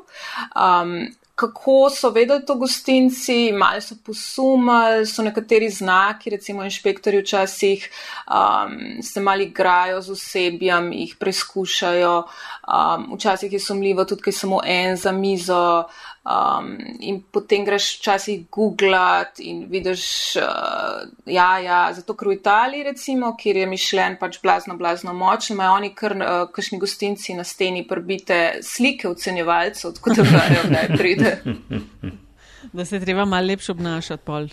[0.58, 1.06] Um,
[1.40, 7.86] kako so vedeli to gostinci, malo so posumali, so nekateri znaki, recimo inšpektori včasih
[8.28, 14.38] um, se mali igrajo z osebjem, jih preizkušajo, um, včasih je sumljivo tudi, ker je
[14.38, 15.64] samo en za mizo.
[16.20, 20.02] Um, in potem greš včasih googlat in vidiš,
[20.36, 25.56] uh, ja, ja, zato ker v Italiji, recimo, kjer je mišljen pač blazno, blazno močen,
[25.56, 30.86] imajo oni kar uh, kakšni gostinci na steni prbite slike ocenjevalcev, tako da pravijo, da
[30.98, 31.36] pride.
[32.72, 34.44] Da se treba malo lepše obnašati, pol.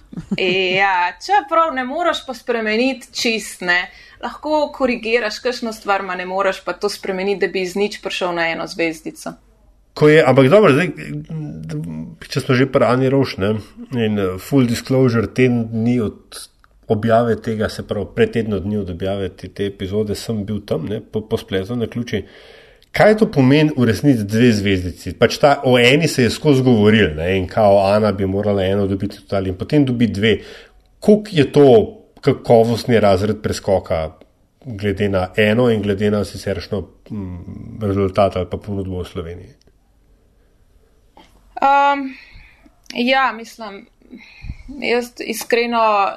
[0.79, 3.91] ja, čeprav ne moreš pa spremeniti čist, ne.
[4.23, 8.33] Lahko korigiraš kakšno stvar, ma ne moreš pa to spremeniti, da bi iz nič prišel
[8.33, 9.35] na eno zvezdico.
[10.01, 10.91] Je, ampak dobro, zdaj,
[12.29, 13.55] če smo že pri Ani Roš, ne,
[13.97, 16.37] in uh, full disclosure, teden dni od
[16.87, 20.85] objave tega, se pravi, pred tednom dni od objave te, te epizode, sem bil tam,
[20.87, 22.23] ne, po, po spletu na ključi.
[22.95, 25.13] Kaj to pomeni v resnici dve zvezdici?
[25.19, 28.87] Pač ta, o eni se je skozi govoril, ne, in kao Ana bi morala eno
[28.87, 30.37] dobiti tudi, in potem dobi dve.
[31.03, 31.67] Kuk je to
[32.21, 34.17] kakovostni razred preskoka,
[34.65, 36.81] glede na eno in glede na siceršno
[37.11, 39.66] mm, rezultat ali pa ponudbo v Sloveniji?
[41.61, 42.13] Um,
[42.93, 43.87] ja, mislim,
[44.67, 46.13] jaz iskreno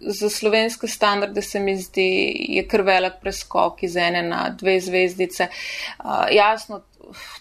[0.00, 5.48] za slovenske standarde se mi zdi, je kar velik preskok iz ene na dve zvezdice.
[5.98, 6.82] Uh, jasno,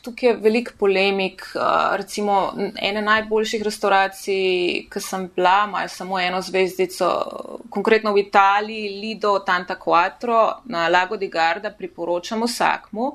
[0.02, 1.46] tukaj je velik polemik.
[1.98, 7.10] Recimo, ena najboljših restauracij, ki sem bila, imajo samo eno zvezdico,
[7.70, 13.12] konkretno v Italiji, Lido Tanta Quattro na Lago di Garda, priporočam vsakmu.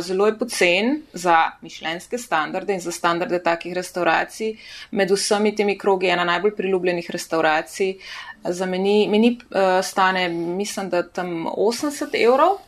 [0.00, 4.56] Zelo je pocen za mišljenske standarde in za standarde takih restauracij.
[4.90, 7.96] Med vsemi temi krogi je ena najbolj priljubljenih restauracij.
[8.44, 12.58] Za meni, meni uh, stane, mislim, da tam 80 evrov.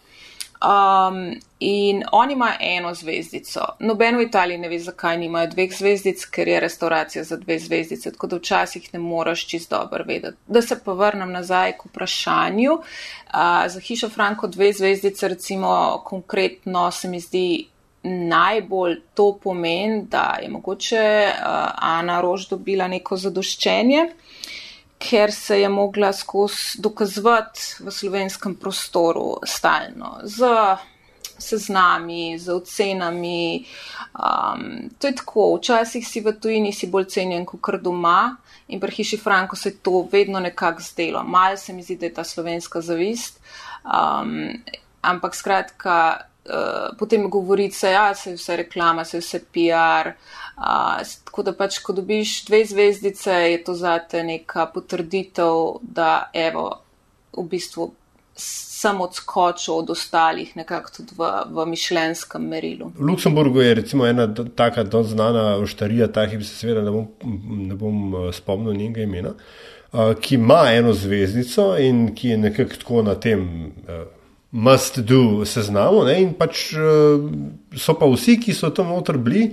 [0.64, 3.60] Um, in oni imajo eno zvezdico.
[3.80, 8.12] Noben v Italiji ne ve, zakaj nimajo dveh zvezdic, ker je restauracija za dve zvezdice,
[8.12, 10.36] tako da včasih ne moreš čist dobro vedeti.
[10.46, 12.72] Da se pa vrnem nazaj k vprašanju.
[12.72, 17.66] Uh, za hišo Franko dve zvezdice, recimo konkretno, se mi zdi
[18.02, 21.44] najbolj to pomen, da je mogoče uh,
[21.76, 24.08] Ana Rož dobila neko zadoščenje
[24.98, 30.44] ker se je mogla skozi dokazovati v slovenskem prostoru stalno z
[31.38, 33.64] seznami, z ocenami.
[34.14, 38.36] Um, to je tako, včasih si v tujini si bolj cenjen kot kar doma
[38.68, 41.24] in pri hiši Franko se je to vedno nekako zdelo.
[41.24, 43.40] Mal se mi zdi, da je ta slovenska zavist,
[43.84, 44.54] um,
[45.02, 50.14] ampak skratka, uh, potem govorice, ja, se je vse reklama, se je vse PR.
[50.56, 51.02] Uh,
[51.34, 56.68] tako da pač, ko dobiš dve zvezdice, je to zate neka potrditev, da evo,
[57.34, 57.88] v bistvu
[58.38, 62.92] sem odskočil od ostalih, nekako tudi v, v mišljenskem merilu.
[62.94, 67.10] V Luksemburgu je recimo ena taka doznana oštarija, ta hip se seveda ne bom,
[67.66, 73.02] ne bom spomnil njenega imena, uh, ki ima eno zvezdico in ki je nekako tako
[73.10, 73.72] na tem.
[73.88, 74.04] Uh,
[74.54, 76.12] Must do seznamu, ne?
[76.22, 76.76] in pač
[77.74, 79.48] so pa vsi, ki so tam noter bili,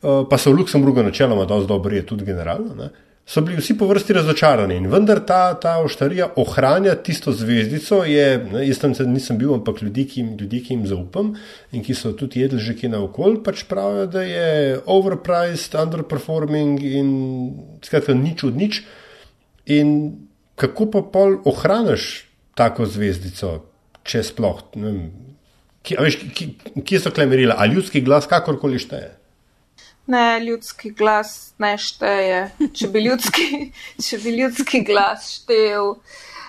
[0.00, 2.74] pa so v Luksemburgu načeloma dosti dobri, tudi generalno.
[2.74, 2.90] Ne?
[3.26, 4.76] so bili vsi po vrsti razočarani.
[4.78, 8.04] In vendar ta, ta oštarija ohranja tisto zvezdico.
[8.06, 11.32] Je, ne, jaz tam nisem bil, ampak ljudi ki, ljudi, ki jim zaupam
[11.74, 17.10] in ki so tudi jedli že kje naokol, pač pravijo, da je overpriced, underperforming in
[17.82, 18.80] skratka nič od nič.
[19.74, 19.90] In
[20.54, 23.58] kako pa pol ohraniš tako zvezdico,
[24.06, 24.62] če sploh.
[25.82, 29.25] Kje so klemerila, ali ljudski glas, kakorkoli šteje?
[30.06, 32.50] Ne, ljudski glas ne šteje.
[32.74, 33.46] Če bi ljudski,
[34.08, 35.96] če bi ljudski glas štev.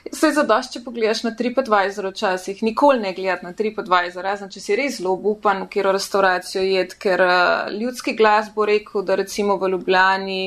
[0.08, 4.78] Vse zadošče, če pogledaš na TripAdvisor včasih, nikoli ne gledati na TripAdvisor, razen če si
[4.80, 9.58] res zelo upan, v kjer restauracijo jed, ker uh, ljudski glas bo rekel, da recimo
[9.60, 10.42] v Ljubljani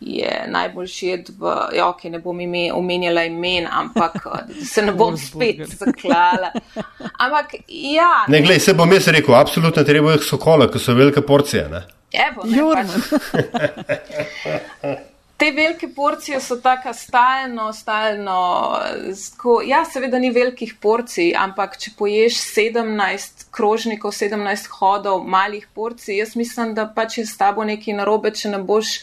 [0.00, 4.26] je najboljši jed v, ja, ok, ne bom ime, omenjala imen, ampak
[4.64, 6.50] se ne bom spet zaklala.
[7.18, 8.26] Ampak ja.
[8.28, 11.86] Ne, glej, se bom jaz rekel, absolutno treba je sokola, ker so velike porcije, ne?
[12.16, 12.56] Evo, ne,
[15.36, 18.72] Te velike porcije so tako stalno, stalno.
[19.16, 26.16] Sko, ja, seveda ni velikih porcij, ampak če poješ 17 krožnikov, 17 hodov malih porcij,
[26.22, 28.94] jaz mislim, da pač je s tabo nekaj narobe, če ne boš,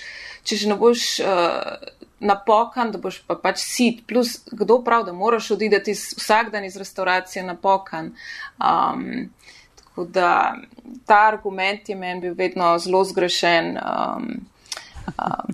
[0.44, 1.78] če že ne boš uh,
[2.24, 4.02] napokan, da boš pa pač sit.
[4.10, 8.16] Plus, kdo prav, da moraš odideti vsak dan iz restauracije napokan.
[8.58, 9.30] Um,
[9.94, 10.56] Tako da
[11.06, 13.78] ta argument je meni bil vedno zelo zgrešen.
[13.78, 14.30] Um,
[15.06, 15.54] um,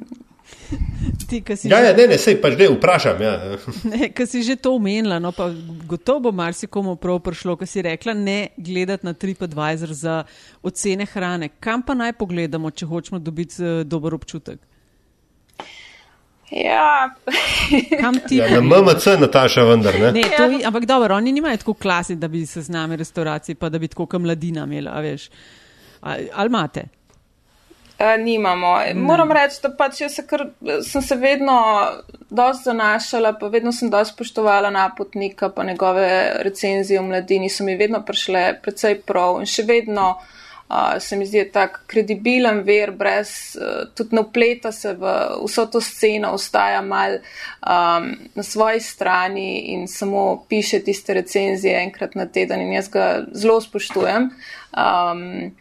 [1.30, 3.20] ti, si Ja, že, ja, ne, ne, sej pač dej vprašam.
[3.20, 3.34] Ja.
[3.92, 5.50] ne, ki si že to omenila, no pa
[5.92, 10.24] gotovo bo marsikomu prav prišlo, ko si rekla, ne gledati na TripAdvisor za
[10.64, 11.52] ocene hrane.
[11.60, 14.64] Kam pa naj pogledamo, če hočemo dobiti uh, dober občutek?
[16.52, 17.10] Ja,
[18.02, 18.36] Kam ti?
[18.36, 20.12] Ja, na MMC, Nataša, vendar ne.
[20.12, 23.56] Ne, to, je- ampak dobro, oni nimajo tako klasi, da bi se z nami restauraciji,
[23.56, 25.30] pa da bi tako kam mladina imela, a veš.
[26.02, 26.84] Ali, ali imate?
[27.98, 28.78] A, nimamo.
[28.96, 30.48] Moram reči, da pač jaz se kar,
[30.84, 31.60] sem se vedno
[32.30, 36.10] dosti zanašala, pa vedno sem dosti spoštovala napotnika, pa njegove
[36.40, 40.40] recenzije v mladini so mi vedno prišle precej prav in še vedno uh,
[41.00, 45.82] se mi zdi tak kredibilen ver, brez, uh, tudi ne upleta se v vso to
[45.82, 52.62] sceno, ostaja mal um, na svoji strani in samo piše tiste recenzije enkrat na teden
[52.62, 54.30] in jaz ga zelo spoštujem.
[54.78, 55.52] Um,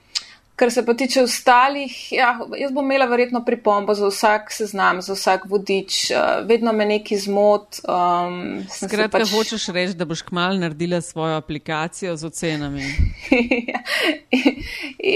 [0.59, 5.14] Kar se pa tiče ostalih, ja, jaz bom imela verjetno pripombo za vsak seznam, za
[5.14, 7.79] vsak vodič, uh, vedno me neki zmot.
[7.87, 12.83] Um, se Skratka, pač- hočeš reči, da boš kmalo naredila svojo aplikacijo z ocenami.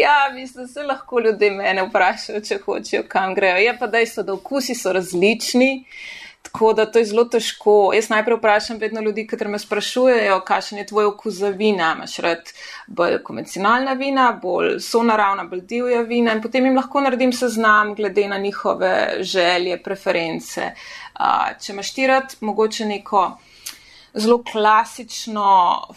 [0.02, 3.56] ja, mislim, se lahko ljudje mene vprašajo, če hočejo, kam grejo.
[3.56, 5.72] Je pa dejstvo, da okusi so različni.
[6.52, 7.92] Tako da to je zelo težko.
[7.94, 11.94] Jaz najprej vprašam vedno ljudi, ki me sprašujejo, kakšen je tvoj okus za vina.
[11.96, 12.50] Imaš rad
[12.86, 18.26] bolj konvencionalna vina, bolj sonaravna, bolj divja vina in potem jim lahko naredim seznam glede
[18.28, 20.66] na njihove želje, preference.
[21.16, 23.22] Uh, če imaš ti rad mogoče neko
[24.14, 25.46] zelo klasično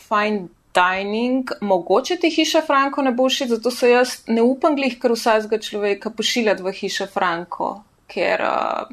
[0.08, 4.96] fine dining, mogoče ti hiša Franko ne bo všeč, zato se jaz ne upam glih
[5.00, 7.70] kar vsakega človeka pošiljati v hišo Franko,
[8.08, 8.88] ker uh,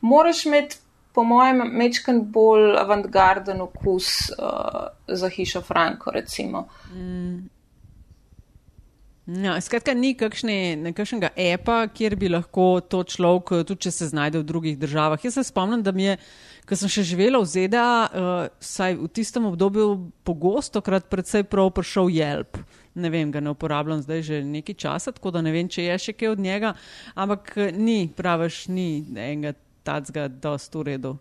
[0.00, 0.76] moraš imeti,
[1.12, 6.68] po mojem, mečken bolj avantgarden okus uh, za hišo Franko, recimo.
[9.30, 14.40] Ja, skratka, ni kakšne, nekakšnega epa, kjer bi lahko to človek, tudi če se znajde
[14.40, 15.22] v drugih državah.
[15.22, 16.16] Jaz se spomnim, da mi je,
[16.66, 19.92] ko sem še živela v ZDA, uh, saj v tistem obdobju
[20.26, 22.58] pogosto krat predvsej prav prišel Jelp.
[22.98, 25.98] Ne vem, ga ne uporabljam zdaj že nekaj časa, tako da ne vem, če je
[26.06, 26.74] še kaj od njega,
[27.14, 31.16] ampak eh, ni, praviš, ni enega tacga dost v redu.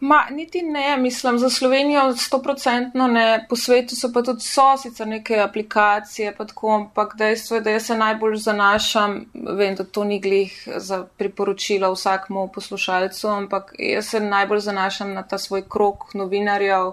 [0.00, 5.08] Ma, niti ne, mislim, za Slovenijo stoprocentno ne, po svetu so pa tudi so sicer
[5.08, 10.04] neke aplikacije, pa tako, ampak dejstvo je, da jaz se najbolj zanašam, vem, da to
[10.04, 16.14] ni glih za priporočila vsakmu poslušalcu, ampak jaz se najbolj zanašam na ta svoj krok
[16.14, 16.92] novinarjev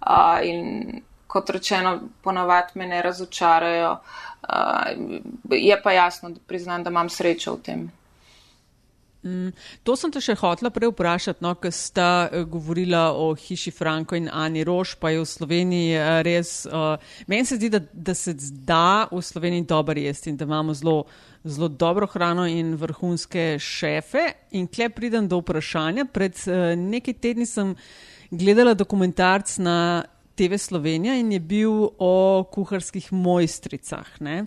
[0.00, 3.96] a, in kot rečeno, ponavadi me ne razočarajo.
[4.42, 4.84] A,
[5.50, 7.88] je pa jasno, da priznam, da imam srečo v tem.
[9.82, 14.14] To sem te še hotla prej vprašati, no, ker sta eh, govorila o hiši Franko
[14.14, 16.52] in Ani Roš, pa je v Sloveniji eh, res.
[16.70, 16.94] Uh,
[17.26, 21.02] meni se zdi, da, da se da v Sloveniji dobro jesti in da imamo zelo,
[21.42, 24.28] zelo dobro hrano in vrhunske šefe.
[24.54, 26.06] In kle pridem do vprašanja.
[26.14, 27.74] Pred uh, nekaj tedni sem
[28.30, 30.04] gledala dokumentarc na
[30.38, 34.20] TV Slovenija in je bil o kuharskih mojstricah.
[34.22, 34.44] Ne?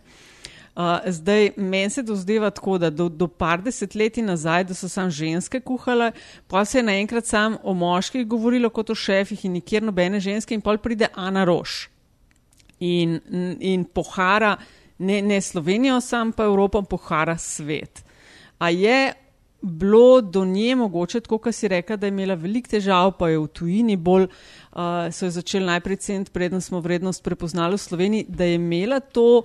[0.72, 5.12] Uh, zdaj, meni se dozdeva tako, da do, do par desetletij nazaj, da so samo
[5.12, 6.12] ženske kuhale,
[6.48, 10.56] pa se je naenkrat sam o moških govorilo kot o šefih in nikjer nobene ženske,
[10.56, 11.90] in pol pride Ana Roš
[12.82, 13.20] in,
[13.60, 14.56] in pohara
[14.98, 18.04] ne, ne Slovenijo, sam pa Evropo, pohara svet.
[18.60, 19.14] A je
[19.62, 23.40] bilo do nje mogoče, tako kot si rekla, da je imela veliko težav, pa je
[23.40, 28.26] v tujini bolj, uh, so jo začeli najprej ceniti, preden smo vrednost prepoznali v Sloveniji,
[28.30, 29.44] da je imela to.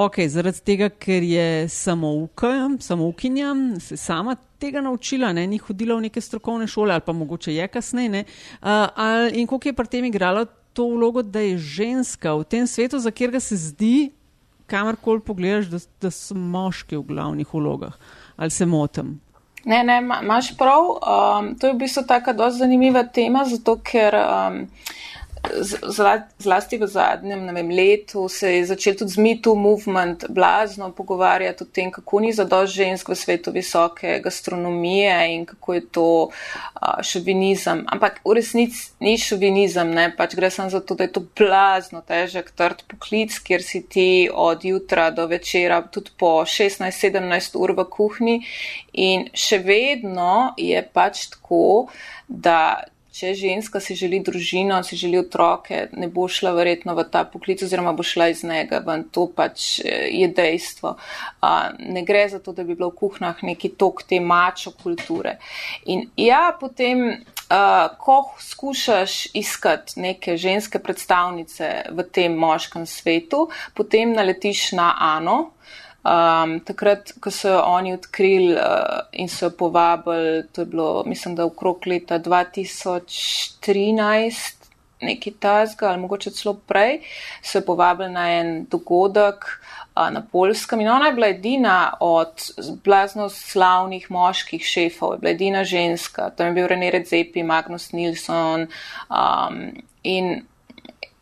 [0.00, 3.50] Ok, zaradi tega, ker je samouka, samoukinja,
[3.84, 5.44] se sama tega naučila, ne?
[5.46, 8.22] ni hodila v neke strokovne šole ali pa mogoče je kasneje.
[8.62, 12.98] Uh, in koliko je pri tem igrala to vlogo, da je ženska v tem svetu,
[12.98, 14.10] za katerega se zdi,
[14.66, 17.98] kamorkoli pogledaš, da, da so moški v glavnih vlogah.
[18.36, 19.18] Ali se motim?
[19.64, 20.94] Ne, ne, imaš prav.
[20.96, 24.16] Um, to je v bistvu taka dosti zanimiva tema, zato ker.
[24.16, 24.64] Um,
[26.38, 31.66] zlasti v zadnjem vem, letu se je začel tudi z MeToo movement blazno pogovarjati o
[31.66, 37.84] tem, kako ni zadost žensk v svetu visoke gastronomije in kako je to uh, šovinizem.
[37.86, 42.02] Ampak v resnici ni šovinizem, ne, pač gre samo za to, da je to blazno
[42.06, 47.86] težek, trd poklic, kjer si ti od jutra do večera tudi po 16-17 ur v
[47.90, 48.40] kuhni
[48.92, 51.88] in še vedno je pač tako,
[52.28, 57.24] da če ženska si želi družino, si želi otroke, ne bo šla verjetno v ta
[57.26, 59.04] poklic oziroma bo šla iz njega ven.
[59.10, 60.94] To pač je dejstvo.
[61.78, 65.36] Ne gre za to, da bi bilo v kuhnah neki tok te mačo kulture.
[65.90, 67.24] In ja, potem,
[67.98, 75.50] ko skušaš iskati neke ženske predstavnice v tem moškem svetu, potem naletiš na Ano.
[76.00, 81.44] Um, takrat, ko so oni odkrili uh, in so povabili, to je bilo, mislim, da
[81.44, 84.60] okrog leta 2013,
[85.00, 87.00] neki tazga ali mogoče celo prej,
[87.42, 92.32] so jo povabili na en dogodek uh, na Polskem in ona je bila edina od
[92.84, 98.66] blazno slavnih moških šefov, je bila edina ženska, tam je bil René Redzepi, Magnus Nilsson
[99.10, 100.42] um, in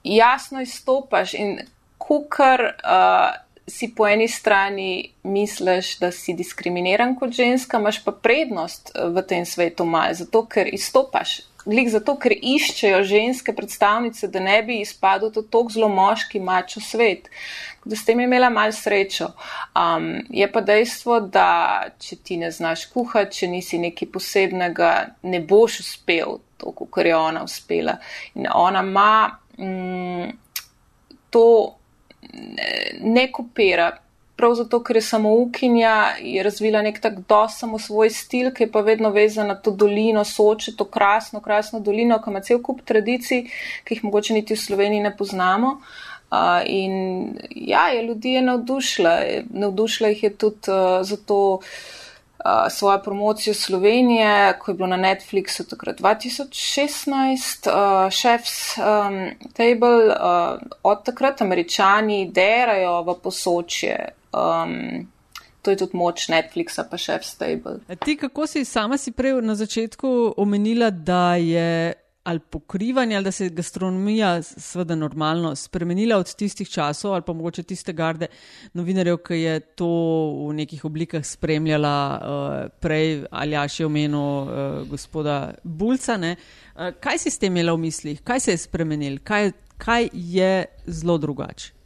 [0.04, 1.58] jasno izstopaš in
[1.98, 8.92] kukar uh, si po eni strani misliš, da si diskriminiran kot ženska, imaš pa prednost
[8.94, 11.40] uh, v tem svetu mal, zato ker izstopaš.
[11.68, 16.80] Glik zato, ker iščejo ženske predstavnice, da ne bi izpadel to tako zelo moški mačo
[16.80, 17.28] svet.
[17.84, 19.30] Da s tem imela mal srečo.
[19.76, 24.92] Um, je pa dejstvo, da če ti ne znaš kuhati, če nisi nekaj posebnega,
[25.28, 27.98] ne boš uspel to, kar je ona uspela.
[28.34, 30.30] In ona ima mm,
[31.30, 31.77] to
[33.00, 33.96] ne kopira.
[34.38, 38.84] Prav zato, ker je samoukinja, je razvila nek tak dosamo svoj stil, ki je pa
[38.86, 43.48] vedno vezan na to dolino, soče, to krasno, krasno dolino, ki ima cel kup tradicij,
[43.84, 45.80] ki jih mogoče niti v Sloveniji ne poznamo.
[46.28, 49.14] Uh, in ja, je ljudi je navdušila,
[49.50, 51.60] navdušila jih je tudi uh, zato,
[52.70, 60.60] svojo promocijo Slovenije, ko je bilo na Netflixu takrat 2016, uh, Chef's um, Table, uh,
[60.82, 64.08] od takrat američani derajo v posočje.
[64.32, 65.06] Um,
[65.62, 67.78] to je tudi moč Netflixa, pa Chef's Table.
[68.04, 71.92] Ti, kako si sama si prej na začetku omenila, da je
[72.28, 77.32] ali pokrivanje, ali da se je gastronomija, seveda, normalno spremenila od tistih časov, ali pa
[77.32, 78.26] mogoče tiste garde
[78.76, 79.88] novinarjev, ki je to
[80.48, 84.50] v nekih oblikah spremljala uh, prej, ali ja še omenil uh,
[84.90, 86.18] gospoda Bulca.
[86.20, 90.52] Uh, kaj si s tem imela v mislih, kaj se je spremenil, kaj, kaj je
[90.84, 91.77] zelo drugače?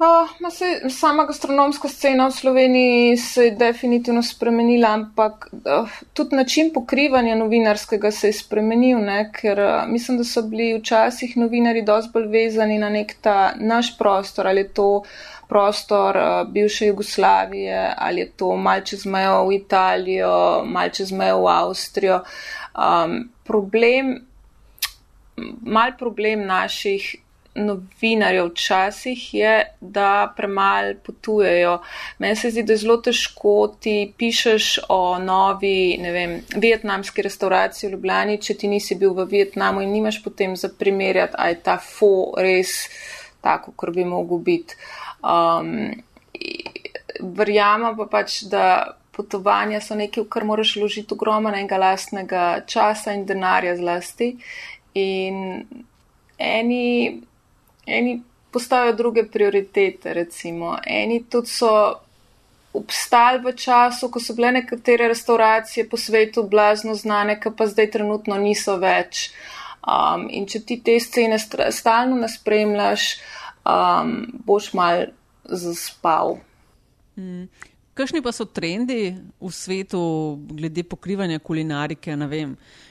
[0.00, 6.70] Uh, se, sama gastronomska scena v Sloveniji se je definitivno spremenila, ampak uh, tudi način
[6.74, 9.32] pokrivanja novinarskega se je spremenil, ne?
[9.32, 13.92] ker uh, mislim, da so bili včasih novinari dosti bolj vezani na nek ta naš
[13.98, 15.02] prostor, ali je to
[15.48, 22.22] prostor uh, bivše Jugoslavije, ali je to malce zmejo v Italijo, malce zmejo v Avstrijo.
[22.72, 24.16] Um, problem,
[25.60, 27.16] mal problem naših
[27.54, 31.78] novinarjev včasih je, da premalo potujejo.
[32.18, 37.88] Meni se zdi, da je zelo težko ti pišeš o novi, ne vem, vietnamski restauraciji
[37.88, 41.58] v Ljubljani, če ti nisi bil v Vietnamu in nimaš potem za primerjati, a je
[41.62, 42.86] ta fo res
[43.40, 44.78] tako, kot bi mogel biti.
[45.22, 45.90] Um,
[47.20, 53.26] Verjamem pa pač, da potovanja so nekaj, v kar moraš vložiti ogromnega lastnega časa in
[53.28, 54.30] denarja zlasti.
[54.94, 55.64] In
[56.40, 57.20] eni
[57.98, 58.20] eni
[58.50, 60.76] postavijo druge prioritete, recimo.
[60.86, 61.72] Eni tudi so
[62.72, 67.90] obstali v času, ko so bile nekatere restauracije po svetu blazno znane, ki pa zdaj
[67.90, 69.30] trenutno niso več.
[69.80, 73.16] Um, in če ti te scene stalno naspremljaš,
[73.64, 74.14] um,
[74.46, 75.08] boš mal
[75.44, 76.38] zaspal.
[77.16, 77.48] Mm.
[77.94, 79.10] Kakšni pa so trendi
[79.40, 80.00] v svetu
[80.52, 82.14] glede pokrivanja kulinarike?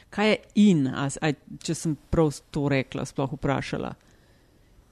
[0.10, 1.32] Kaj je in, a, a,
[1.64, 3.94] če sem prav to rekla, sploh vprašala?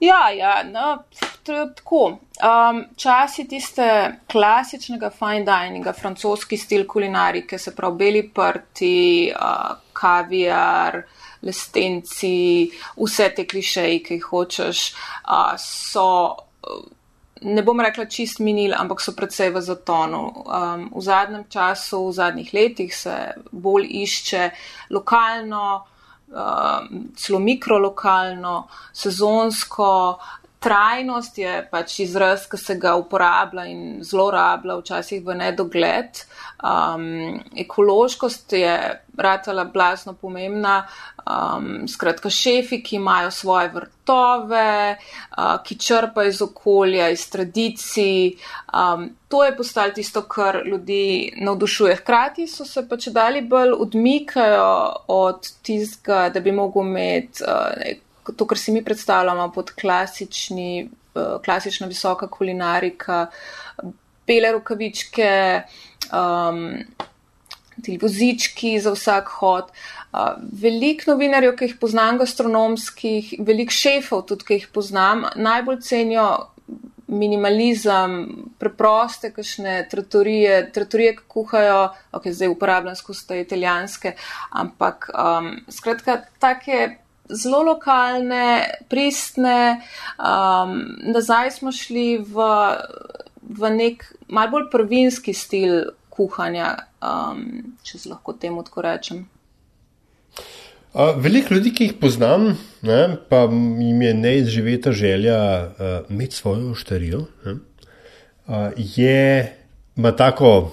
[0.00, 1.02] Ja, ja no,
[1.42, 2.18] tako.
[2.38, 3.86] Um, časi tiste
[4.30, 11.00] klasičnega fine dininga, francoski stil kulinarike, se pravi beli prti, uh, kaviar,
[11.42, 14.84] lestenci, vse te klišeji, ki jih hočeš,
[15.26, 16.08] uh, so.
[17.38, 20.22] Ne bom rekla čist minil, ampak so predvsej v zatonu.
[20.42, 23.14] Um, v zadnjem času, v zadnjih letih se
[23.50, 24.48] bolj išče
[24.90, 25.97] lokalno, Um,
[27.16, 30.18] celo mikrolokalno, sezonsko.
[30.58, 36.24] Trajnost je pač izraz, ki se ga uporablja in zlorablja včasih v nedogled.
[36.58, 38.74] Um, ekološkost je
[39.16, 40.80] ratala blazno pomembna.
[41.28, 48.34] Um, skratka, šefi, ki imajo svoje vrtove, uh, ki črpajo iz okolja, iz tradicij.
[48.72, 52.00] Um, to je postalo tisto, kar ljudi navdušuje.
[52.02, 54.68] Hkrati so se pa če dalje bolj odmikajo
[55.06, 61.38] od tistega, da bi mogel imeti uh, to, kar si mi predstavljamo pod klasični, uh,
[61.44, 63.26] klasična visoka kulinarika,
[64.26, 65.62] bele rokavičke.
[66.12, 66.64] Um,
[67.82, 69.72] ti vozički za vsak hod.
[70.62, 76.28] Veliko novinarjev, ki jih poznam, gastronomskih, veliko šefov tudi, ki jih poznam, najbolj cenijo
[77.08, 78.18] minimalizem,
[78.60, 81.78] preproste, kakšne tratorije, tratorije, ki kuhajo,
[82.12, 84.12] ok, zdaj uporabljam skozi te italijanske,
[84.50, 86.98] ampak um, skratka, take
[87.28, 89.80] zelo lokalne, pristne,
[90.18, 90.80] um,
[91.12, 92.48] nazaj smo šli v
[93.48, 99.26] v nek mal bolj prvinski stil kuhanja, um, če se lahko temu tako rečem.
[101.22, 102.50] Veliko ljudi, ki jih poznam,
[102.82, 103.00] ne,
[103.30, 109.54] pa jim je neizživeta želja uh, imeti svojo oštarijo, uh, je
[109.96, 110.72] ima tako,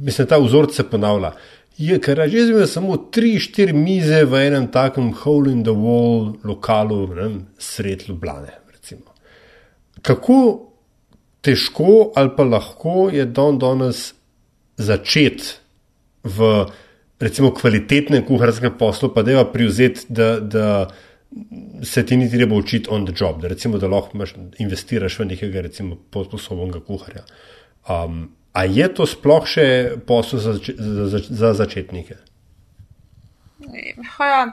[0.00, 1.32] mislim, ta vzorec se ponavlja.
[1.78, 6.36] Je, ker že zdaj samo tri, štiri mize v enem takem hole in the wall
[6.44, 8.52] lokalu, ne, sred Ljubljane.
[8.72, 9.14] Recimo.
[10.02, 10.38] Kako
[11.42, 14.12] težko ali pa lahko je don danes
[14.76, 15.58] začeti
[16.24, 16.66] v
[17.22, 20.90] recimo kvalitetnem kuharskem poslu, pa je privzeti, da, da
[21.82, 25.24] se ti ni treba učiti on the job, da, recimo, da lahko imaš, investiraš v
[25.32, 27.24] nekega recimo posposobnega kuharja.
[27.88, 29.66] Um, a je to sploh še
[30.06, 32.18] posel za, za, za, za začetnike?
[34.18, 34.44] Ja,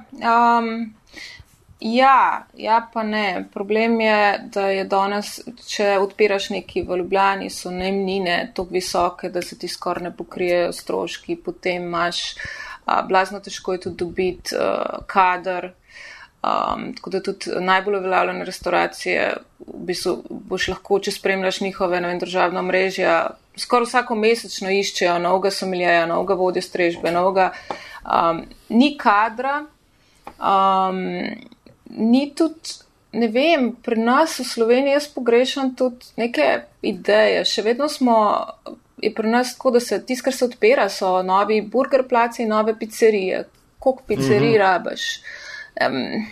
[0.59, 0.93] um,
[1.79, 3.47] Ja, ja, pa ne.
[3.53, 5.37] Problem je, da je danes,
[5.67, 10.73] če odpiraš neki v Ljubljani, so najmnine tako visoke, da se ti skoraj ne pokrijejo
[10.75, 12.35] stroški, potem imaš
[12.83, 15.71] a, blazno težko je tudi dobiti a, kader.
[16.39, 19.31] Um, tako da tudi najbolj uveljavljene restauracije,
[19.67, 20.17] v bistvu
[20.51, 23.15] boš lahko, če spremljaš njihove vem, državno mrežje,
[23.59, 27.51] skoraj vsako mesečno iščejo novega somiljeja, novega vodja strežbe, novega.
[28.03, 29.63] Um, ni kadra.
[30.39, 31.01] Um,
[31.89, 32.79] ni tudi,
[33.11, 36.49] ne vem, pri nas v Sloveniji jaz pogrešam tudi neke
[36.85, 37.43] ideje.
[37.45, 38.17] Še vedno smo,
[39.01, 42.53] je pri nas tako, da se tisto, kar se odpira, so novi burger placi in
[42.53, 43.45] nove pizzerije.
[43.79, 44.59] Koliko pizzerij mhm.
[44.59, 45.07] rabaš?
[45.79, 46.27] Um,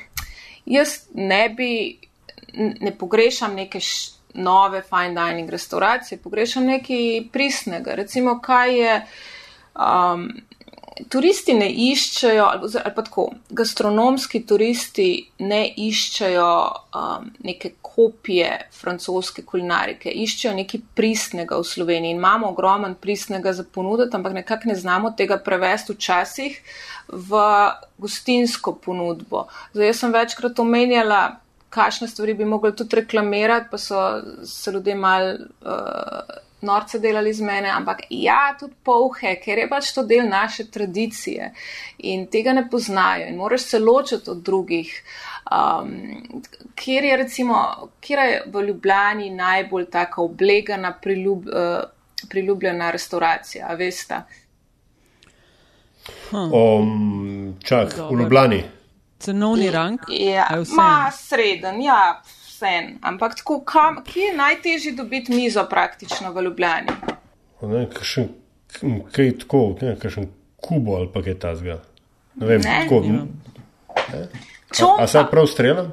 [0.66, 1.72] jaz ne bi,
[2.58, 7.98] ne pogrešam neke š, nove fine dining restauracije, pogrešam nekaj pristnega.
[7.98, 9.00] Recimo, kaj je.
[9.76, 10.30] Um,
[11.10, 15.08] turisti ne iščejo, ali, ali pa tako, gastronomski turisti
[15.46, 16.50] ne iščejo
[16.98, 23.64] um, neke kopije francoske kulinarike, iščejo nekaj pristnega v Sloveniji in imamo ogromen pristnega za
[23.64, 26.62] ponuditi, ampak nekako ne znamo tega prevesti včasih
[27.08, 27.44] v
[27.98, 29.48] gostinsko ponudbo.
[29.74, 31.22] Zdaj, jaz sem večkrat omenjala,
[31.78, 34.04] kakšne stvari bi mogli tudi reklamirati, pa so
[34.44, 35.34] se ljudje mal.
[35.62, 40.66] Uh, norce delali z mene, ampak ja, tudi polhe, ker je pač to del naše
[40.74, 41.52] tradicije
[42.10, 44.94] in tega ne poznajo in moraš se ločiti od drugih.
[45.48, 46.42] Um,
[46.76, 51.84] kjer je recimo, kjer je v Ljubljani najbolj taka oblegana, priljub, uh,
[52.30, 54.22] priljubljena restauracija, veste?
[56.30, 56.50] Hm.
[56.54, 58.64] Um, čak, v Ljubljani.
[59.20, 60.00] Cenovni rang?
[60.10, 62.22] Ja, ma sreden, ja
[62.58, 62.98] vse.
[63.02, 66.88] Ampak tako, kam, kje je najtežje dobiti mizo praktično v Ljubljani?
[67.62, 68.30] Ne, kakšen,
[69.12, 70.28] kaj tako, ne, kakšen
[70.62, 71.80] kubo ali pa kaj tasga.
[72.36, 72.82] Ne vem, ne.
[72.84, 73.04] tako.
[73.06, 74.28] Ja.
[74.98, 75.92] A, a se prav streljam?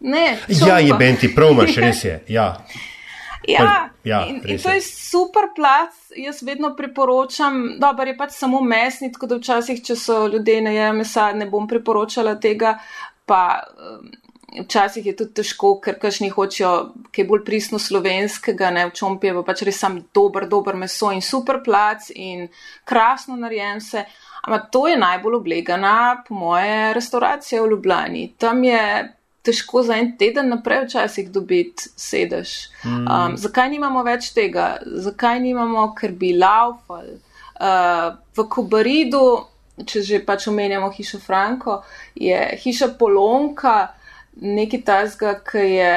[0.00, 0.38] Ne.
[0.66, 2.20] Ja, je benti, prav imaš, res je.
[2.28, 2.64] Ja.
[3.48, 5.96] Ja, ja in, in to je super plac.
[6.16, 10.74] Jaz vedno priporočam, da je pač samo mesni, tako da včasih, če so ljudje ne
[10.74, 12.78] jedo mesa, ne bom priporočala tega.
[13.28, 13.42] Pa,
[13.76, 14.08] um,
[14.64, 16.72] včasih je tudi težko, ker kašni hočejo
[17.14, 21.12] kaj bolj pristno slovenskega, ne v čompi je pa pač res sam dober, dober meso
[21.12, 22.48] in super plac in
[22.88, 24.04] krasno narejen se.
[24.48, 28.22] Ampak to je najbolj oblegana, po moje, restauracija v Ljubljani.
[28.38, 28.80] Tam je
[29.48, 32.68] težko za en teden naprej včasih dobiti sedež.
[32.84, 33.04] Mm.
[33.08, 34.76] Um, zakaj nimamo več tega?
[34.84, 37.16] Zakaj nimamo, ker bi laufal?
[37.58, 39.24] Uh, v Kobaridu,
[39.88, 41.80] če že pač omenjamo hišo Franko,
[42.14, 43.88] je hiša Polonka
[44.38, 45.94] nekaj tasga, ki je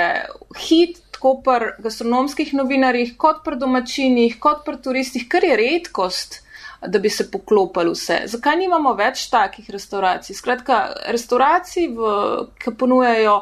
[0.57, 6.41] hit, tako pri gastronomskih novinarjih, kot pri domačinih, kot pri turistih, kar je redkost,
[6.87, 8.21] da bi se poklopili vse.
[8.31, 10.35] Zakaj nimamo več takih restauracij?
[10.35, 10.79] Skratka,
[11.13, 12.13] restauracij, v,
[12.57, 13.41] ki ponujajo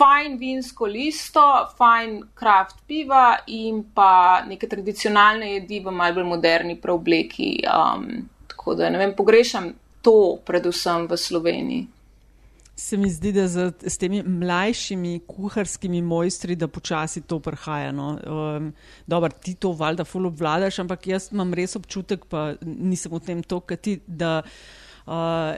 [0.00, 1.44] fajn vinsko listo,
[1.76, 7.52] fajn kraft piva in pa neke tradicionalne jedi v malj bolj moderni preobleki.
[7.68, 11.99] Um, tako da ne vem, pogrešam to predvsem v Sloveniji
[12.80, 17.92] se mi zdi, da z, z temi mlajšimi kuharskimi mojstri, da počasi to prihaja.
[17.92, 18.14] No.
[18.24, 18.72] Um,
[19.06, 23.42] Dobro, ti to valjda ful obvladaš, ampak jaz imam res občutek, pa nisem v tem
[23.44, 24.40] to, kaj ti, da.
[25.06, 25.52] Uh,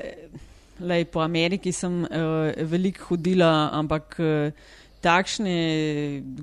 [0.82, 4.70] lej, po Ameriki sem uh, veliko hodila, ampak uh,
[5.02, 5.56] takšne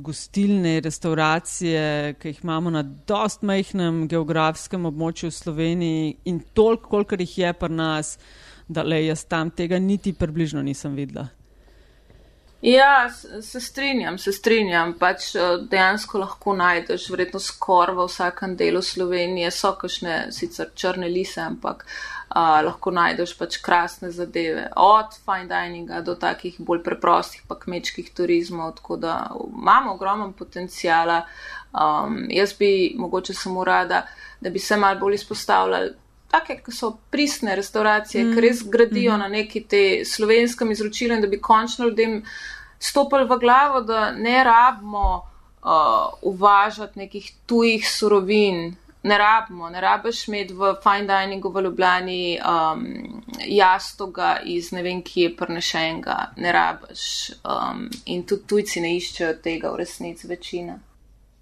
[0.04, 7.24] gostilne, restauracije, ki jih imamo na dost majhnem geografskem območju v Sloveniji in toliko, kolikor
[7.24, 8.18] jih je pri nas
[8.70, 11.28] da le jaz tam tega niti približno nisem videla.
[12.62, 13.10] Ja,
[13.42, 14.94] se strinjam, se strinjam.
[15.00, 15.42] Pač eh,
[15.72, 21.86] dejansko lahko najdeš, verjetno skoraj v vsakem delu Slovenije, so kašne sicer črne lise, ampak
[21.86, 28.12] uh, lahko najdeš pač krasne zadeve, od fine dininga do takih bolj preprostih, pa kmečkih
[28.12, 29.16] turizmov, tako da
[29.48, 31.24] imamo ogromen potencijala.
[31.72, 34.04] Um, jaz bi mogoče samo rada,
[34.42, 35.96] da bi se mal bolj izpostavljali.
[36.30, 38.34] Take, ki so pristne restauracije, mm.
[38.34, 39.20] ki res gradijo mm.
[39.20, 42.22] na neki te slovenskem izročilu in da bi končno ljudem
[42.80, 50.28] stopili v glavo, da ne rabimo uh, uvažati nekih tujih surovin, ne rabimo, ne rabiš
[50.28, 52.86] imeti v fine diningu v Ljubljani um,
[53.46, 57.32] jastoga iz ne vem kje prnešenga, ne rabiš.
[57.44, 60.80] Um, in tudi tujci ne iščejo tega v resnici večina.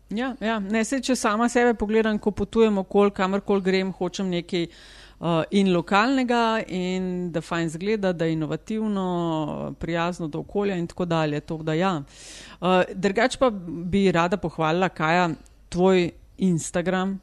[0.09, 0.59] Ja, ja.
[0.63, 5.73] Ne, se, če sama sebe pogledam, ko potujem okol, kamorkoli grem, hočem nekaj uh, in
[5.75, 9.07] lokalnega, in da fajn zgleda, da je inovativno,
[9.79, 11.41] prijazno do okolja in tako dalje.
[11.51, 11.93] To, da, ja.
[12.61, 15.27] uh, drugač pa bi rada pohvalila, kaj je
[15.75, 16.07] tvoj
[16.47, 17.17] Instagram,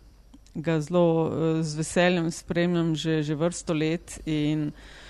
[0.54, 5.04] ga zelo uh, z veseljem spremljam že, že vrsto let in uh,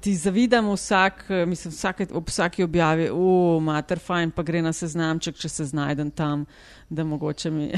[0.00, 5.36] ti zavidam vsak, mislim, vsake, ob vsaki objavi, o, mater fajn, pa gre na seznamček,
[5.40, 6.44] če se znajdem tam,
[6.88, 7.70] da mogoče mi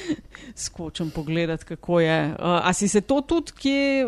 [0.66, 2.20] skočim pogledat, kako je.
[2.30, 4.06] Uh, a si se to tudi kje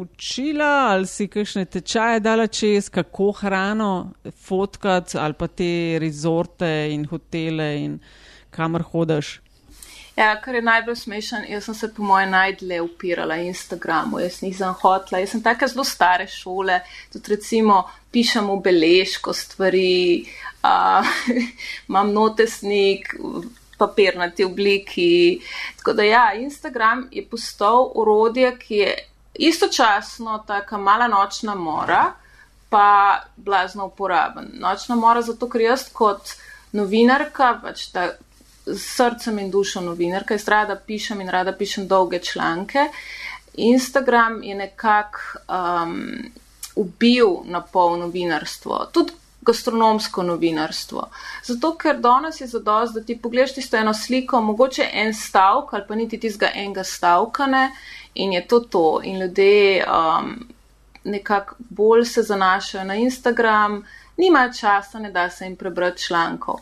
[0.00, 7.04] učila ali si kakšne tečaje dala čez, kako hrano fotkat ali pa te rezorte in
[7.06, 7.98] hotele in
[8.50, 9.41] kamor hodaš?
[10.16, 14.74] Ja, kar je najbolj smešen, jaz sem se po moje najdlje upirala Instagramu, jaz nisem
[14.82, 16.82] hotla, jaz sem take zelo stare šole,
[17.12, 17.78] tudi recimo
[18.12, 20.26] pišem v beležko stvari,
[20.68, 21.08] uh,
[21.88, 23.14] imam notesnik,
[23.78, 25.40] papirnati obliki.
[25.78, 28.92] Tako da ja, Instagram je postal urodje, ki je
[29.48, 32.02] istočasno taka mala nočna mora,
[32.68, 34.52] pa blazno uporaben.
[34.60, 36.36] Nočna mora zato, ker jaz kot
[36.72, 38.10] novinarka, pač ta
[38.66, 42.88] srcem in dušo novinarka, jaz rada pišem in rada pišem dolge članke.
[43.54, 45.98] Instagram je nekako um,
[46.76, 51.08] ubil na pol novinarstvo, tudi gastronomsko novinarstvo.
[51.44, 55.84] Zato, ker danes je zadost, da ti pogledaš tisto eno sliko, mogoče en stavek ali
[55.88, 57.70] pa niti tistega enega stavkane
[58.14, 59.00] in je to to.
[59.04, 60.46] In ljudje um,
[61.04, 63.82] nekako bolj se zanašajo na Instagram,
[64.16, 66.60] nimajo časa, ne da se jim prebrati člankov.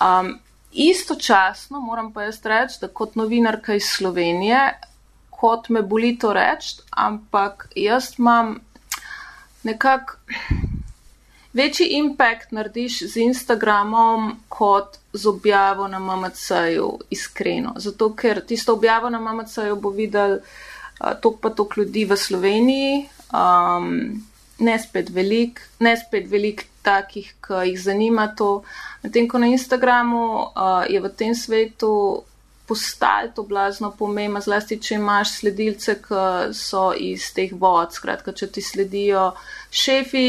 [0.00, 0.38] Um,
[0.72, 4.78] Istočasno moram pa jaz reči, da kot novinarka iz Slovenije,
[5.30, 8.60] kot me boli to reči, ampak jaz imam
[9.62, 10.16] nekako
[11.52, 17.74] večji impact narediš z Instagramom kot z objavo na MMC-ju, iskreno.
[17.76, 23.08] Zato, ker tisto objavo na MMC-ju bo videl uh, tok pa tok ljudi v Sloveniji,
[23.34, 24.22] um,
[24.58, 28.62] ne spet velik, ne spet velik takih, ki jih zanima to.
[29.02, 32.24] Medtem ko na Instagramu uh, je v tem svetu
[32.70, 36.20] postal to blazno pomembno, zlasti če imaš sledilce, ki
[36.54, 37.90] so iz teh vod.
[37.96, 39.32] Skratka, če ti sledijo
[39.74, 40.28] šefi,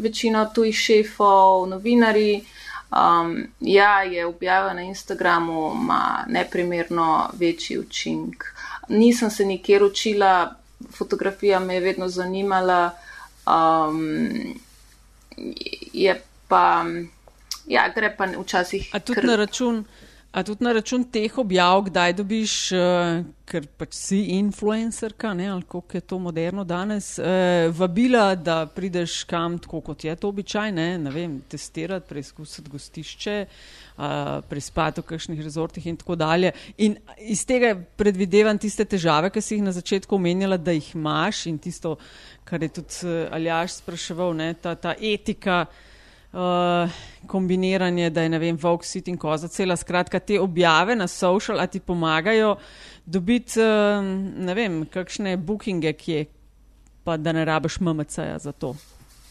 [0.00, 2.40] večina tujih šefov, novinari.
[2.92, 8.48] Um, ja, je objava na Instagramu ima neprimerno večji učinek.
[8.88, 10.32] Nisem se nikjer učila,
[10.96, 12.90] fotografija me je vedno zanimala.
[13.44, 14.56] Um,
[15.92, 16.14] je
[16.48, 16.84] pa,
[17.66, 18.90] ja, gre pa včasih.
[18.92, 19.26] A tudi, kr...
[19.26, 19.84] na račun,
[20.32, 25.66] a tudi na račun teh objav, kdaj dobiš, uh, ker pač si influencerka, ne, ali
[25.68, 30.72] kako je to moderno danes, uh, vabila, da prideš kam, tako kot je to običaj,
[30.72, 33.38] ne, ne vem, testirati, preizkusiti gostišče.
[33.92, 36.54] Uh, prispati v kakšnih rezortih, in tako dalje.
[36.80, 41.44] In iz tega predvidevam tiste težave, ki si jih na začetku omenjala, da jih imaš,
[41.52, 41.98] in tisto,
[42.48, 45.66] kar je tudi Aljaš spraševal, ne, ta, ta etika,
[46.32, 46.90] uh, uh,
[47.26, 51.60] kombiniranje, da je ne vem, Vogue City in Koza, cela skratka te objave na social,
[51.60, 52.56] a ti pomagajo
[53.04, 54.04] dobiti, uh,
[54.46, 56.24] ne vem, kakšne bookinge, kje,
[57.04, 58.74] pa da ne rabiš MMC-ja za to.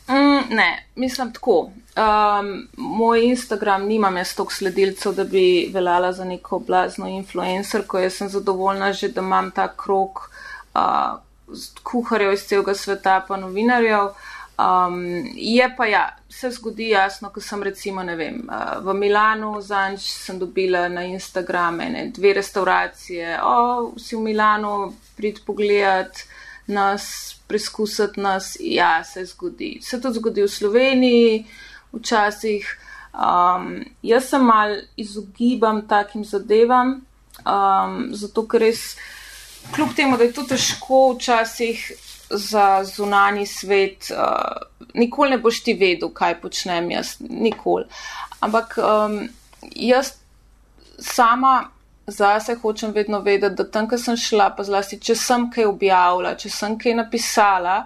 [0.10, 1.70] Mm, ne, mislim tako.
[1.96, 8.00] Um, moj Instagram nimam jaz toliko sledilcev, da bi veljala za neko blazno influencer, ko
[8.00, 10.20] jaz sem zadovoljna že, da imam ta krok
[10.74, 11.20] uh,
[11.84, 14.12] kuharjev iz celega sveta, pa novinarjev.
[14.62, 18.42] Um, je pa ja, se zgodi jasno, ko sem recimo, ne vem,
[18.84, 25.40] v Milanu, zanč sem dobila na Instagrame ne, dve restauracije, o, si v Milanu, prid
[25.46, 26.26] pogledat
[26.68, 29.80] nas, preskusati nas, ja, se zgodi.
[29.82, 31.46] Se to zgodi v Sloveniji,
[31.96, 32.68] včasih.
[33.12, 37.02] Um, jaz se mal izogibam takim zadevam,
[37.44, 38.96] um, zato ker res,
[39.74, 41.92] kljub temu, da je to težko včasih
[42.34, 47.86] za zunani svet, uh, nikoli ne boš ti vedel, kaj počnem jaz, nikoli.
[48.40, 49.22] Ampak um,
[49.76, 50.14] jaz
[51.00, 51.70] sama
[52.08, 56.36] zase hočem vedno vedeti, da tam, ko sem šla, pa zlasti, če sem kaj objavila,
[56.36, 57.82] če sem kaj napisala,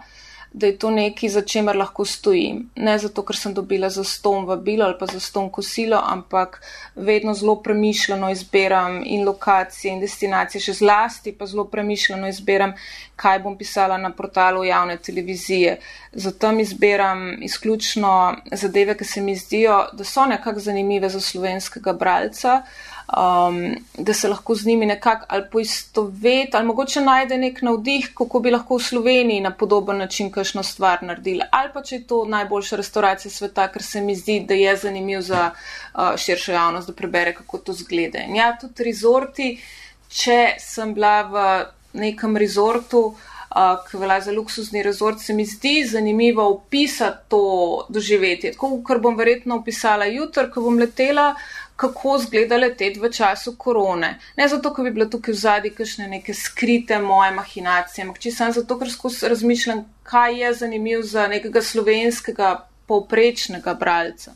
[0.55, 2.61] da je to nekaj, za čemer lahko stojim.
[2.75, 6.61] Ne zato, ker sem dobila za ston vabilo ali pa za ston kosilo, ampak
[6.95, 12.71] vedno zelo premišljeno izbiram in lokacije in destinacije, še zlasti pa zelo premišljeno izbiram,
[13.15, 15.77] kaj bom pisala na portalu javne televizije.
[16.13, 22.61] Zato izbiram izključno zadeve, ki se mi zdijo, da so nekako zanimive za slovenskega bralca
[23.07, 28.39] um, da se lahko z njimi nekako ali poistoveti, ali mogoče najde nek navdih, kako
[28.39, 31.41] bi lahko v Sloveniji na podoben način kakšno stvar naredili.
[31.51, 35.21] Ali pa če je to najboljša restauracija sveta, ker se mi zdi, da je zanimiv
[35.21, 38.25] za uh, širšo javnost, da prebere, kako to zgleda.
[38.27, 39.55] In ja, tudi rezorti,
[40.09, 41.47] če sem bila v
[41.93, 43.13] nekem rezortu,
[43.55, 48.51] Uh, ki velja za luksuzni rezort, se mi zdi zanimivo opisati to doživetje.
[48.51, 53.55] Tako, kar bom verjetno opisala jutr, ko bom letela, uh, kako zgleda leteti v času
[53.57, 54.19] korone.
[54.37, 58.53] Ne zato, ker bi bilo tukaj v zadnji kakšne neke skrite moje mahinacije, ampak sem
[58.55, 62.55] zato, ker skozi razmišljam, kaj je zanimiv za nekega slovenskega
[62.87, 64.35] povprečnega bralca.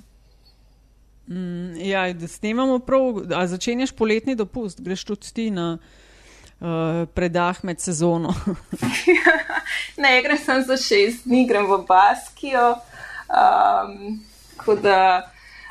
[1.29, 7.63] Mm, ja, da snemamo prav, a začenjaš poletni dopust, greš tudi ti na uh, predah
[7.63, 8.33] med sezono.
[10.03, 12.73] ne, grem sem za šest dni, grem v Baskijo.
[13.29, 14.19] Um,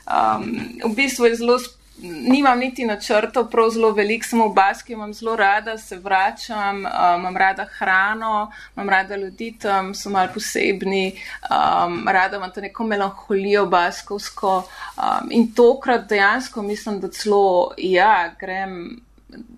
[0.08, 1.58] Um, v bistvu je zelo,
[2.02, 7.20] nimam niti načrtov, prav zelo velik, samo v Baski imam zelo rada, se vračam, um,
[7.20, 11.12] imam rada hrano, imam rada ljudi tam, so mal posebni,
[11.50, 14.62] um, rada imam to neko melanholijo baskovsko.
[14.96, 19.00] Um, in tokrat dejansko mislim, da celo ja, grem.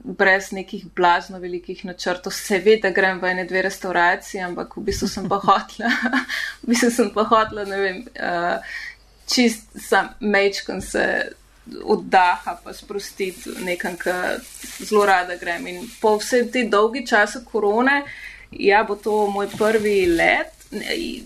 [0.03, 5.29] Brez nekih blazno velikih načrtov, seveda grem v ene dve restauracije, ampak v bistvu sem
[5.31, 5.87] pa hotla,
[6.63, 8.81] v bistvu sem pa hotla, ne vem, uh,
[9.35, 11.33] čist sam mečkam se
[11.85, 14.41] oddaha, pa sprostiti nekam, kar
[14.79, 15.67] zelo rada grem.
[15.67, 18.03] In po vsej te dolgi časi korone,
[18.51, 20.57] ja, bo to moj prvi let,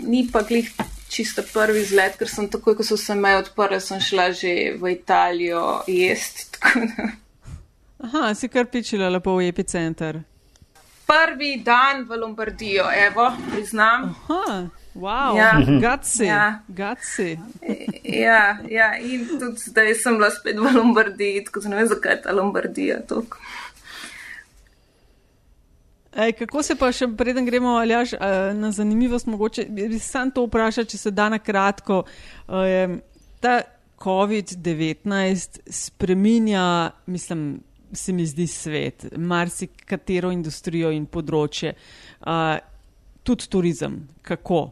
[0.01, 0.71] ni pa glih
[1.09, 4.93] čisto prvi zlet, ker sem takoj, ko so se meje odprle, sem šla že v
[4.93, 6.59] Italijo jesti.
[8.05, 10.21] Aha, si kar pičila lepo v epicenter.
[11.07, 14.11] Prvi dan v Lombardijo, evo, priznam.
[14.13, 14.84] Aha.
[14.95, 16.25] Wow, ja, gatsi.
[16.25, 16.63] Ja.
[16.69, 17.39] gatsi.
[18.05, 22.13] ja, ja, in tudi zdaj sem bila spet v Lombardiji, tako da ne vem, zakaj
[22.13, 23.43] je ta Lombardija tako.
[26.15, 28.15] Ej, kako se pa še preden gremo aljaž,
[28.55, 32.05] na zanimivost, mogoče bi se sam to vprašal, če se da na kratko.
[33.43, 33.55] Ta
[33.99, 37.59] COVID-19 spreminja, mislim,
[37.93, 41.75] se mi zdi svet, marsikatero industrijo in področje,
[43.27, 43.99] tudi turizem.
[44.23, 44.63] Kako?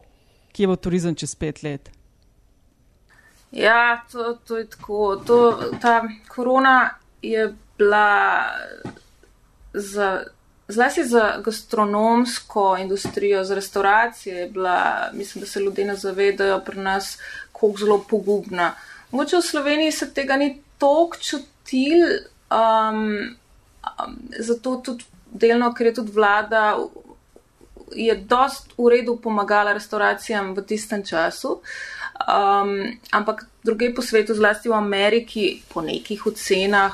[0.53, 1.89] Kje bo turizem čez pet let?
[3.51, 5.15] Ja, to, to je tako.
[5.27, 5.37] To,
[5.81, 6.89] ta korona
[7.21, 8.43] je bila
[9.73, 10.23] za,
[10.67, 17.17] zlasti za gastronomsko industrijo, za restauracije, bila, mislim, da se ljudje ne zavedajo pri nas,
[17.51, 18.73] koliko zelo pogubna.
[19.11, 22.01] Mogoče v Sloveniji se tega ni toliko čutil,
[22.51, 23.37] um,
[23.83, 26.77] um, zato tudi delno, ker je tudi vlada
[27.95, 31.61] je dost v redu pomagala restauracijam v tistem času.
[32.23, 36.93] Um, ampak druge po svetu, zlasti v Ameriki, po nekih ocenah,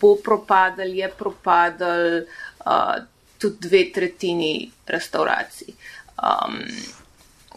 [0.00, 2.24] bo propadal, je propadal
[2.66, 2.96] uh,
[3.38, 5.74] tudi dve tretjini restauracij.
[6.16, 6.62] Um,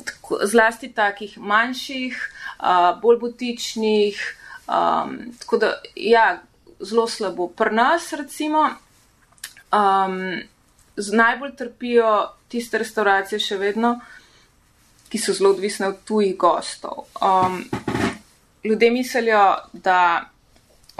[0.04, 2.16] tako, zlasti takih manjših,
[2.60, 4.18] uh, bolj butičnih.
[4.70, 6.42] Um, tako da, ja,
[6.80, 7.48] zelo slabo.
[7.48, 8.70] Pri nas, recimo,
[9.72, 10.42] um,
[11.14, 12.10] najbolj trpijo
[12.50, 14.00] tiste restauracije še vedno,
[15.10, 17.06] ki so zelo odvisne od tujih gostov.
[17.22, 17.64] Um,
[18.64, 20.30] ljudje mislijo, da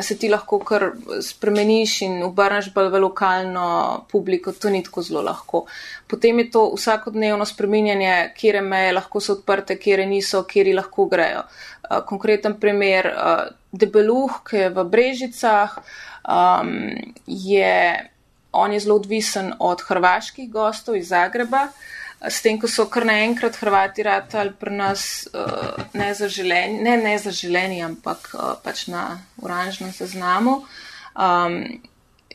[0.02, 0.92] se ti lahko kar
[1.22, 3.66] spremeniš in obrneš bolj v lokalno
[4.12, 5.66] publiko, to ni tako zelo lahko.
[6.08, 11.44] Potem je to vsakodnevno spreminjanje, kje meje lahko so odprte, kje niso, kje lahko grejo.
[11.90, 15.76] Uh, konkreten primer, uh, debeluh, ki je v Brežicah,
[16.24, 16.96] um,
[17.28, 17.76] je
[18.52, 21.68] on je zelo odvisen od hrvaških gostov iz Zagreba.
[22.28, 28.30] S tem, ko so kar naenkrat Hrvati ratali pri nas uh, nezaželeni, ne nezaželeni, ampak
[28.34, 30.66] uh, pač na oranžnem seznamu,
[31.16, 31.64] um,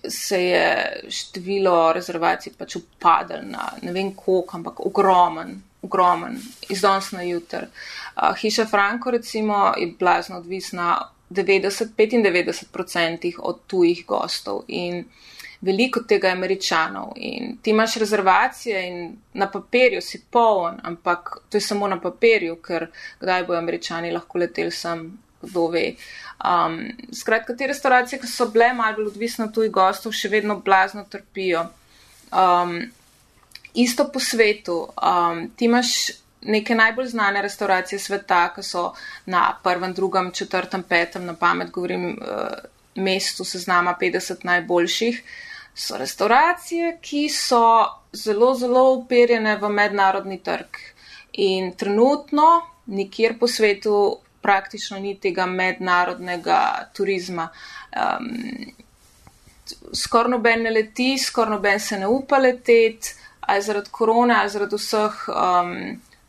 [0.08, 6.40] se je število rezervacij pač upadalo na ne vem koliko, ampak ogromen, ogromen,
[6.72, 7.68] iz danes na jutr.
[8.16, 15.04] Uh, hiša Franko recimo je blazno odvisna 90-95% od tujih gostov in
[15.64, 21.60] veliko tega američanov in ti imaš rezervacije in na papirju si poln, ampak to je
[21.60, 22.86] samo na papirju, ker
[23.20, 25.06] kdaj bojo američani lahko leteli sem
[25.44, 25.94] kdo ve.
[26.44, 26.80] Um,
[27.12, 31.04] skratka, te restauracije, ki so bile malo bolj odvisne od tujih gostov, še vedno blazno
[31.10, 31.66] trpijo.
[32.32, 32.76] Um,
[33.74, 35.94] isto po svetu, um, ti imaš
[36.44, 38.90] neke najbolj znane restauracije sveta, ki so
[39.26, 45.22] na prvem, drugem, četrtem, petem, na pamet govorim, uh, mestu seznama 50 najboljših.
[45.74, 47.62] So restauracije, ki so
[48.12, 50.78] zelo, zelo uperjene v mednarodni trg.
[51.32, 56.60] In trenutno nikjer po svetu praktično ni tega mednarodnega
[56.94, 57.48] turizma.
[57.96, 58.30] Um,
[59.92, 64.78] skoraj noben ne leti, skoraj noben se ne upa leteti, ali zaradi korona, ali zaradi
[64.78, 65.72] vseh um,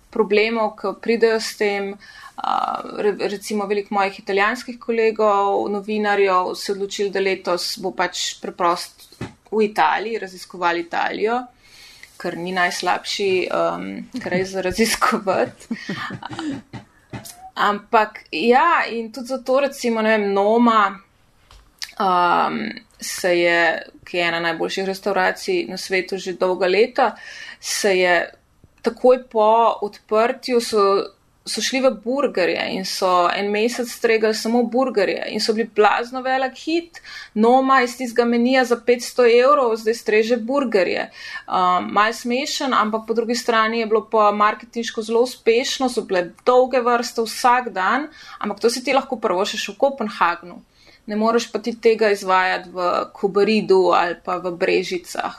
[0.10, 1.94] problemov, ki pridejo s tem.
[2.36, 9.05] Uh, recimo, veliko mojih italijanskih kolegov, novinarjev, se je odločili, da letos bo pač preprost
[9.58, 11.42] v Italiji raziskovali Italijo,
[12.18, 13.90] kar ni najslabši um,
[14.24, 15.68] kraj za raziskovati.
[17.56, 21.00] Ampak ja, in tudi zato, recimo, ne vem, Noma
[22.00, 22.60] um,
[23.00, 27.16] se je, ki je ena najboljših restauracij na svetu že dolga leta,
[27.60, 28.16] se je
[28.82, 30.82] takoj po odprtju so
[31.46, 36.22] so šli v burgerje in so en mesec stregali samo burgerje in so bili blazno
[36.26, 37.02] velik hit,
[37.34, 41.10] noma iz tistega menija za 500 evrov, zdaj streže burgerje.
[41.48, 46.32] Um, Mal smešen, ampak po drugi strani je bilo pa marketinško zelo uspešno, so bile
[46.46, 48.08] dolge vrste vsak dan,
[48.40, 50.58] ampak to si ti lahko prvo še v Kopenhagnu.
[51.06, 55.38] Ne moreš pa ti tega izvajati v Kobaridu ali pa v Brežicah.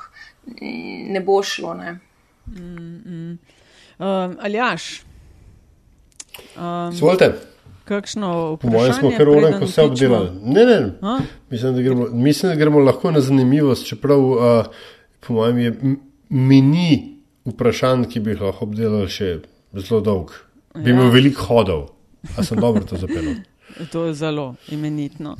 [1.10, 1.98] Ne bo šlo, ne.
[2.46, 3.38] Mm, mm.
[3.98, 5.05] Um, Aljaš,
[6.56, 7.32] Um, Zvolite.
[7.86, 10.30] Kakšno po mojem smo kar urejeno, ko se obdelali.
[10.42, 10.78] Ne, ne,
[11.50, 14.66] mislim da, gremo, mislim, da gremo lahko na zanimivost, čeprav uh,
[15.20, 15.74] po mojem je
[16.28, 19.36] mini vprašanj, ki bi jih lahko obdelali še
[19.78, 20.34] zelo dolg.
[20.74, 20.96] Bi ja.
[20.96, 21.84] imel veliko hodov,
[22.34, 23.38] a sem dobro to zapeljal.
[23.92, 25.36] To je zelo imenitno.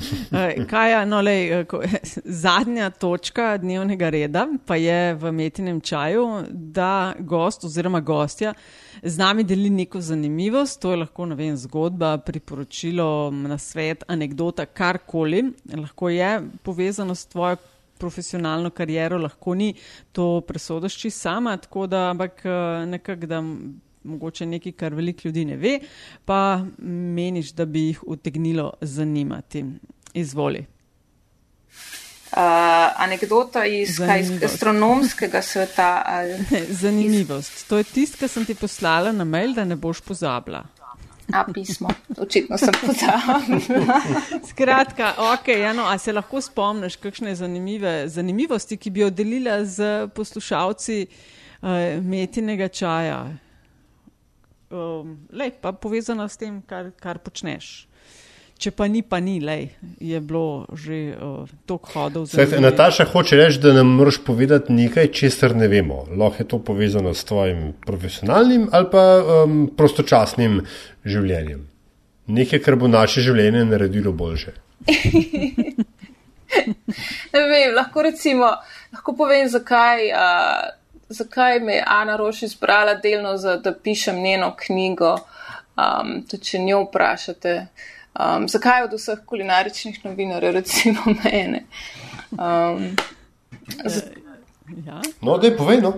[0.71, 1.65] Kaj je no, lej,
[2.45, 8.55] zadnja točka dnevnega reda, pa je v metinem čaju, da gost oziroma gostja
[9.03, 16.09] z nami deli neko zanimivost, to je lahko vem, zgodba, priporočilo, nasvet, anekdota, karkoli, lahko
[16.09, 17.57] je povezano s tvojo
[17.99, 19.75] profesionalno kariero, lahko ni,
[20.13, 23.43] to presodiš ti sama, tako da, ampak eh, nekako da.
[24.07, 25.79] Mogoče nekaj, kar veliko ljudi ne ve,
[26.25, 29.65] pa meniš, da bi jih utegnilo zanimati.
[30.15, 30.65] Izvoli.
[32.27, 32.43] Uh,
[32.97, 36.03] anekdota iz, iz astronomskega sveta.
[36.07, 36.39] Ali...
[36.83, 37.69] Zanimivost.
[37.69, 40.65] To je tisto, kar sem ti poslala na mail, da ne boš pozabila.
[41.33, 41.89] A pismo,
[42.19, 44.01] očitno sem pozabila.
[44.51, 50.09] Skratka, ok, Jano, a se lahko spomniš, kakšne zanimive zanimivosti, ki bi jo delila z
[50.15, 51.69] poslušalci uh,
[52.03, 53.25] metinega čaja?
[54.77, 57.87] Um, lej, pa povezana s tem, kar, kar počneš.
[58.57, 59.67] Če pa ni, pa ni, lej,
[60.01, 62.25] je bilo že uh, toliko hodov.
[62.29, 66.07] Saj, Nataša hoče reči, da nam moraš povedati nekaj, česar ne vemo.
[66.13, 70.63] Lahko je to povezano s tvojim profesionalnim ali pa um, prostočasnim
[71.05, 71.67] življenjem.
[72.33, 74.57] Nekaj, kar bo naše življenje naredilo boljše.
[77.37, 78.57] ne vem, lahko recimo,
[78.97, 80.09] lahko povem, zakaj.
[80.17, 80.65] Uh,
[81.09, 85.17] Zakaj me je Ana Roš izbrala delno, za, da pišem njeno knjigo?
[85.77, 91.65] Um, tudi če njo vprašate, uh, Um, zakaj od vseh kulinaričnih novinarjev, recimo mene?
[92.33, 92.97] Um,
[94.87, 95.01] ja.
[95.21, 95.93] No, da je povedano.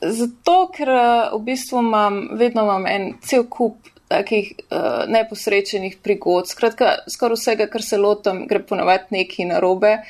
[0.00, 6.50] Zato, ker uh, v bistvu imam, vedno imam en cel kup takih uh, neposrečenih prigod.
[6.52, 10.02] Skratka, skoraj vsega, kar se lotam, gre ponovati neki narobe.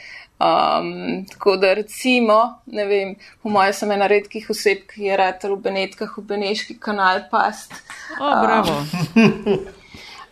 [0.42, 5.44] Um, tako da recimo, ne vem, po mojem sem ena redkih oseb, ki je rad
[5.44, 7.74] v Benetkah, v Beneški kanal past.
[8.18, 8.78] O, um, bravo.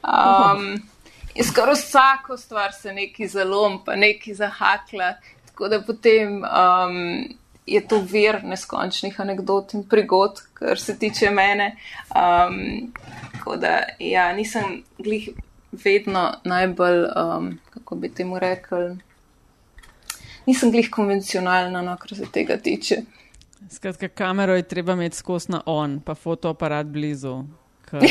[0.01, 0.83] Um,
[1.35, 5.13] in skoraj vsako stvar se neki zalom, pa neki zahakla.
[5.47, 6.97] Tako da potem um,
[7.67, 11.77] je to vir neskončnih anegdot in prigod, kar se tiče mene.
[12.17, 12.93] Um,
[13.37, 15.29] tako da ja, nisem glih
[15.85, 18.97] vedno najbolj, um, kako bi temu rekel,
[20.51, 23.03] nisem glih konvencionalna, no, kar se tega tiče.
[23.71, 27.45] Skratka, kamero je treba imeti skozi na on, pa fotoaparat blizu.
[27.87, 28.03] Kar,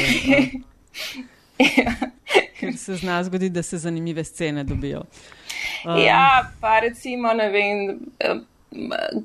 [2.59, 5.03] Ker se zna zgoditi, da se zanimive scene dobijo.
[5.85, 5.97] Um.
[5.99, 7.99] Ja, pa recimo, ne vem,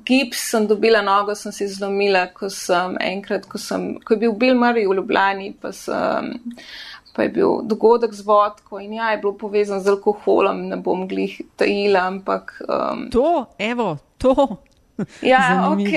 [0.05, 4.33] gips sem dobila nogo, sem si zlomila, ko sem enkrat, ko, sem, ko je bil
[4.39, 6.33] Bill Murray v Ljubljani, pa, sem,
[7.15, 11.07] pa je bil dogodek z vodko in ja, je bilo povezano z alkoholom, ne bom
[11.07, 12.57] glih tajila, ampak.
[12.67, 14.35] Um, to, evo, to.
[15.21, 15.39] Ja,
[15.71, 15.91] ok,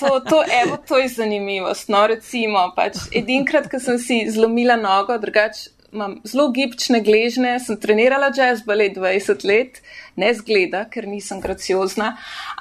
[0.00, 1.88] to, to, evo, to je zanimivost.
[1.88, 7.78] No, recimo, pač edinkrat, ko sem si zlomila nogo, drugače imam zelo gibčne gležne, sem
[7.80, 9.78] trenirala jazz balet 20 let,
[10.18, 12.16] ne zgleda, ker nisem graciozna,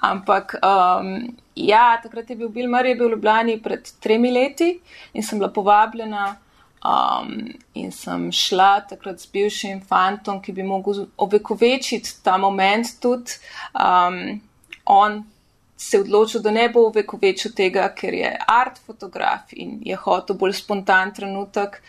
[0.05, 1.15] ampak um,
[1.57, 4.75] ja, takrat je bil Bill Murray, je bil v Ljubljani pred tremi leti
[5.13, 6.35] in sem bila povabljena
[6.83, 13.39] um, in sem šla takrat z bivšim fantom, ki bi mogel ovekovečiti ta moment tudi.
[13.73, 14.41] Um,
[14.85, 15.23] on
[15.77, 20.37] se je odločil, da ne bo ovekovečil tega, ker je art fotograf in je hotel
[20.39, 21.81] bolj spontan trenutek.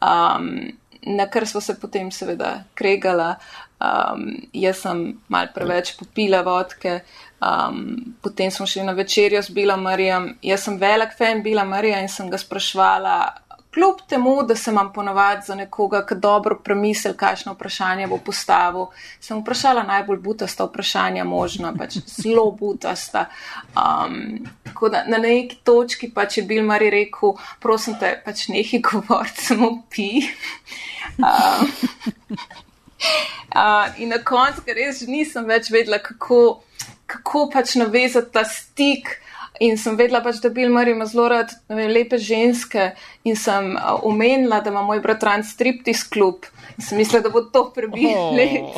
[0.00, 0.70] Um,
[1.02, 3.34] na kar smo se potem seveda kregala.
[3.80, 4.98] Um, jaz sem
[5.32, 6.98] mal preveč popila vodke,
[7.40, 10.34] um, potem smo šli na večerjo z Bila Marijem.
[10.42, 13.16] Jaz sem velik fan Bila Marija in sem ga sprašvala,
[13.74, 18.86] kljub temu, da se imam ponovadi za nekoga, ki dobro premisel, kakšno vprašanje bo postavil,
[19.20, 23.26] sem vprašala najbolj butasta vprašanja možna, pač zelo butasta.
[23.74, 28.82] Um, tako da na neki točki pač je bil Mari rekel, prosim te, pač nehi
[28.90, 30.10] govoriti, samo pi.
[31.18, 31.70] Um,
[33.54, 36.60] uh, in na koncu, ker res nisem več vedela, kako,
[37.06, 39.20] kako pač navezati ta stik.
[39.60, 42.96] In sem vedela, pač, da Bill Murray ima zelo rad vem, lepe ženske
[43.28, 43.76] in sem
[44.08, 46.48] omenila, da ima moj bratran striptis klub.
[46.78, 48.32] In sem mislila, da bo to prebil oh.
[48.36, 48.64] led.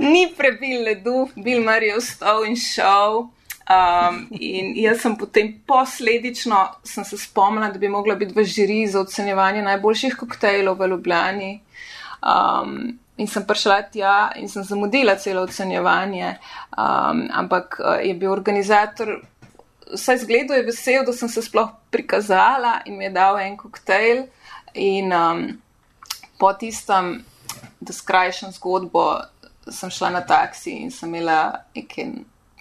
[0.00, 3.28] Ni prebil ledu, Bill Murray je vstal in šel.
[3.70, 8.88] Um, in jaz sem potem posledično sem se spomnila, da bi mogla biti v žiri
[8.90, 11.52] za ocenjevanje najboljših koktejlov v Ljubljani.
[12.24, 16.32] Um, in sem prišla tja in sem zamudila celo ocenjevanje,
[16.72, 19.18] um, ampak uh, je bil organizator,
[19.92, 24.24] vsaj zgledu je vesel, da sem se sploh prikazala in mi je dal en koktejl.
[24.74, 25.46] In um,
[26.38, 27.24] po tistem,
[27.80, 29.04] da skrajšam zgodbo,
[29.68, 32.06] sem šla na taksi in sem imela neke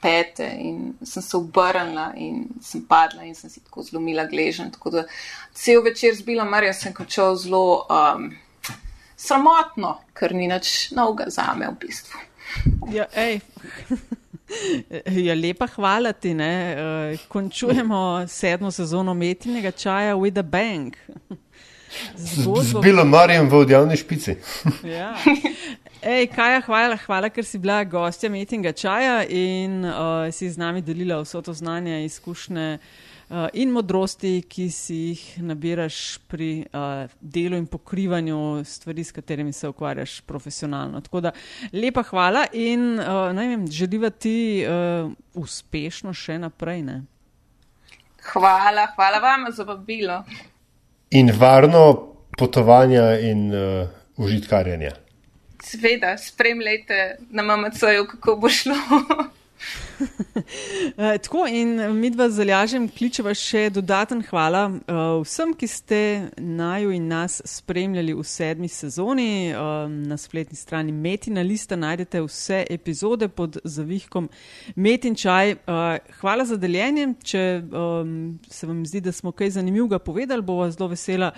[0.02, 4.72] pete in sem se obrnila in sem padla in sem si tako zlomila gležen.
[4.72, 5.04] Tako da
[5.54, 7.86] cel večer zbila Marija sem končal zelo.
[7.90, 8.32] Um,
[9.20, 12.26] sramotno, ker ni nič novega za me v bistvu.
[12.90, 13.06] Ja,
[15.28, 16.34] ja, lepa hvala ti.
[16.34, 20.98] Uh, končujemo sedmo sezono metinega čaja with a bank.
[22.16, 22.46] Z
[22.84, 24.38] bilo Marijem v odjavni špici.
[24.98, 25.18] ja.
[26.02, 30.86] Ej, Kaja, hvala, hvala, ker si bila gostja metinga čaja in uh, si z nami
[30.86, 32.74] delila vso to znanje, izkušnje.
[32.74, 33.09] Eh,
[33.54, 39.70] in modrosti, ki si jih nabiraš pri uh, delu in pokrivanju stvari, s katerimi se
[39.70, 41.02] ukvarjaš profesionalno.
[41.02, 41.32] Tako da
[41.74, 46.82] lepa hvala in uh, vem, želiva ti uh, uspešno še naprej.
[46.82, 47.02] Ne?
[48.34, 50.24] Hvala, hvala vam za vabilo.
[51.12, 54.92] In varno potovanje in uh, užitkarjenje.
[55.64, 58.76] Sveda, spremljajte na MMC-ju, kako bo šlo.
[60.98, 66.00] Eh, tako in mi dva zalažem, kličeva še dodaten hvala uh, vsem, ki ste
[66.38, 69.54] naju in nas spremljali v sedmi sezoni.
[69.54, 74.30] Um, na spletni strani Metina lista najdete vse epizode pod zavihkom
[74.76, 75.56] Metin čaj.
[75.56, 77.14] Uh, hvala za deljenje.
[77.24, 78.14] Če um,
[78.50, 81.34] se vam zdi, da smo kaj zanimivega povedali, bova zelo vesela.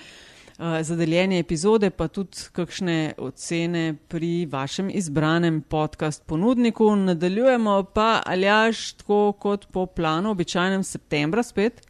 [0.62, 6.96] Eh, za deljenje epizode, pa tudi kakšne ocene pri vašem izbranem podcast ponudniku.
[6.96, 11.82] Nadaljujemo pa aljaš tako kot po planu, običajnem septembra spet.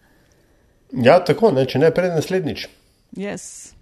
[0.92, 2.68] Ja, tako, ne, če ne pred naslednjič.
[3.20, 3.74] Yes.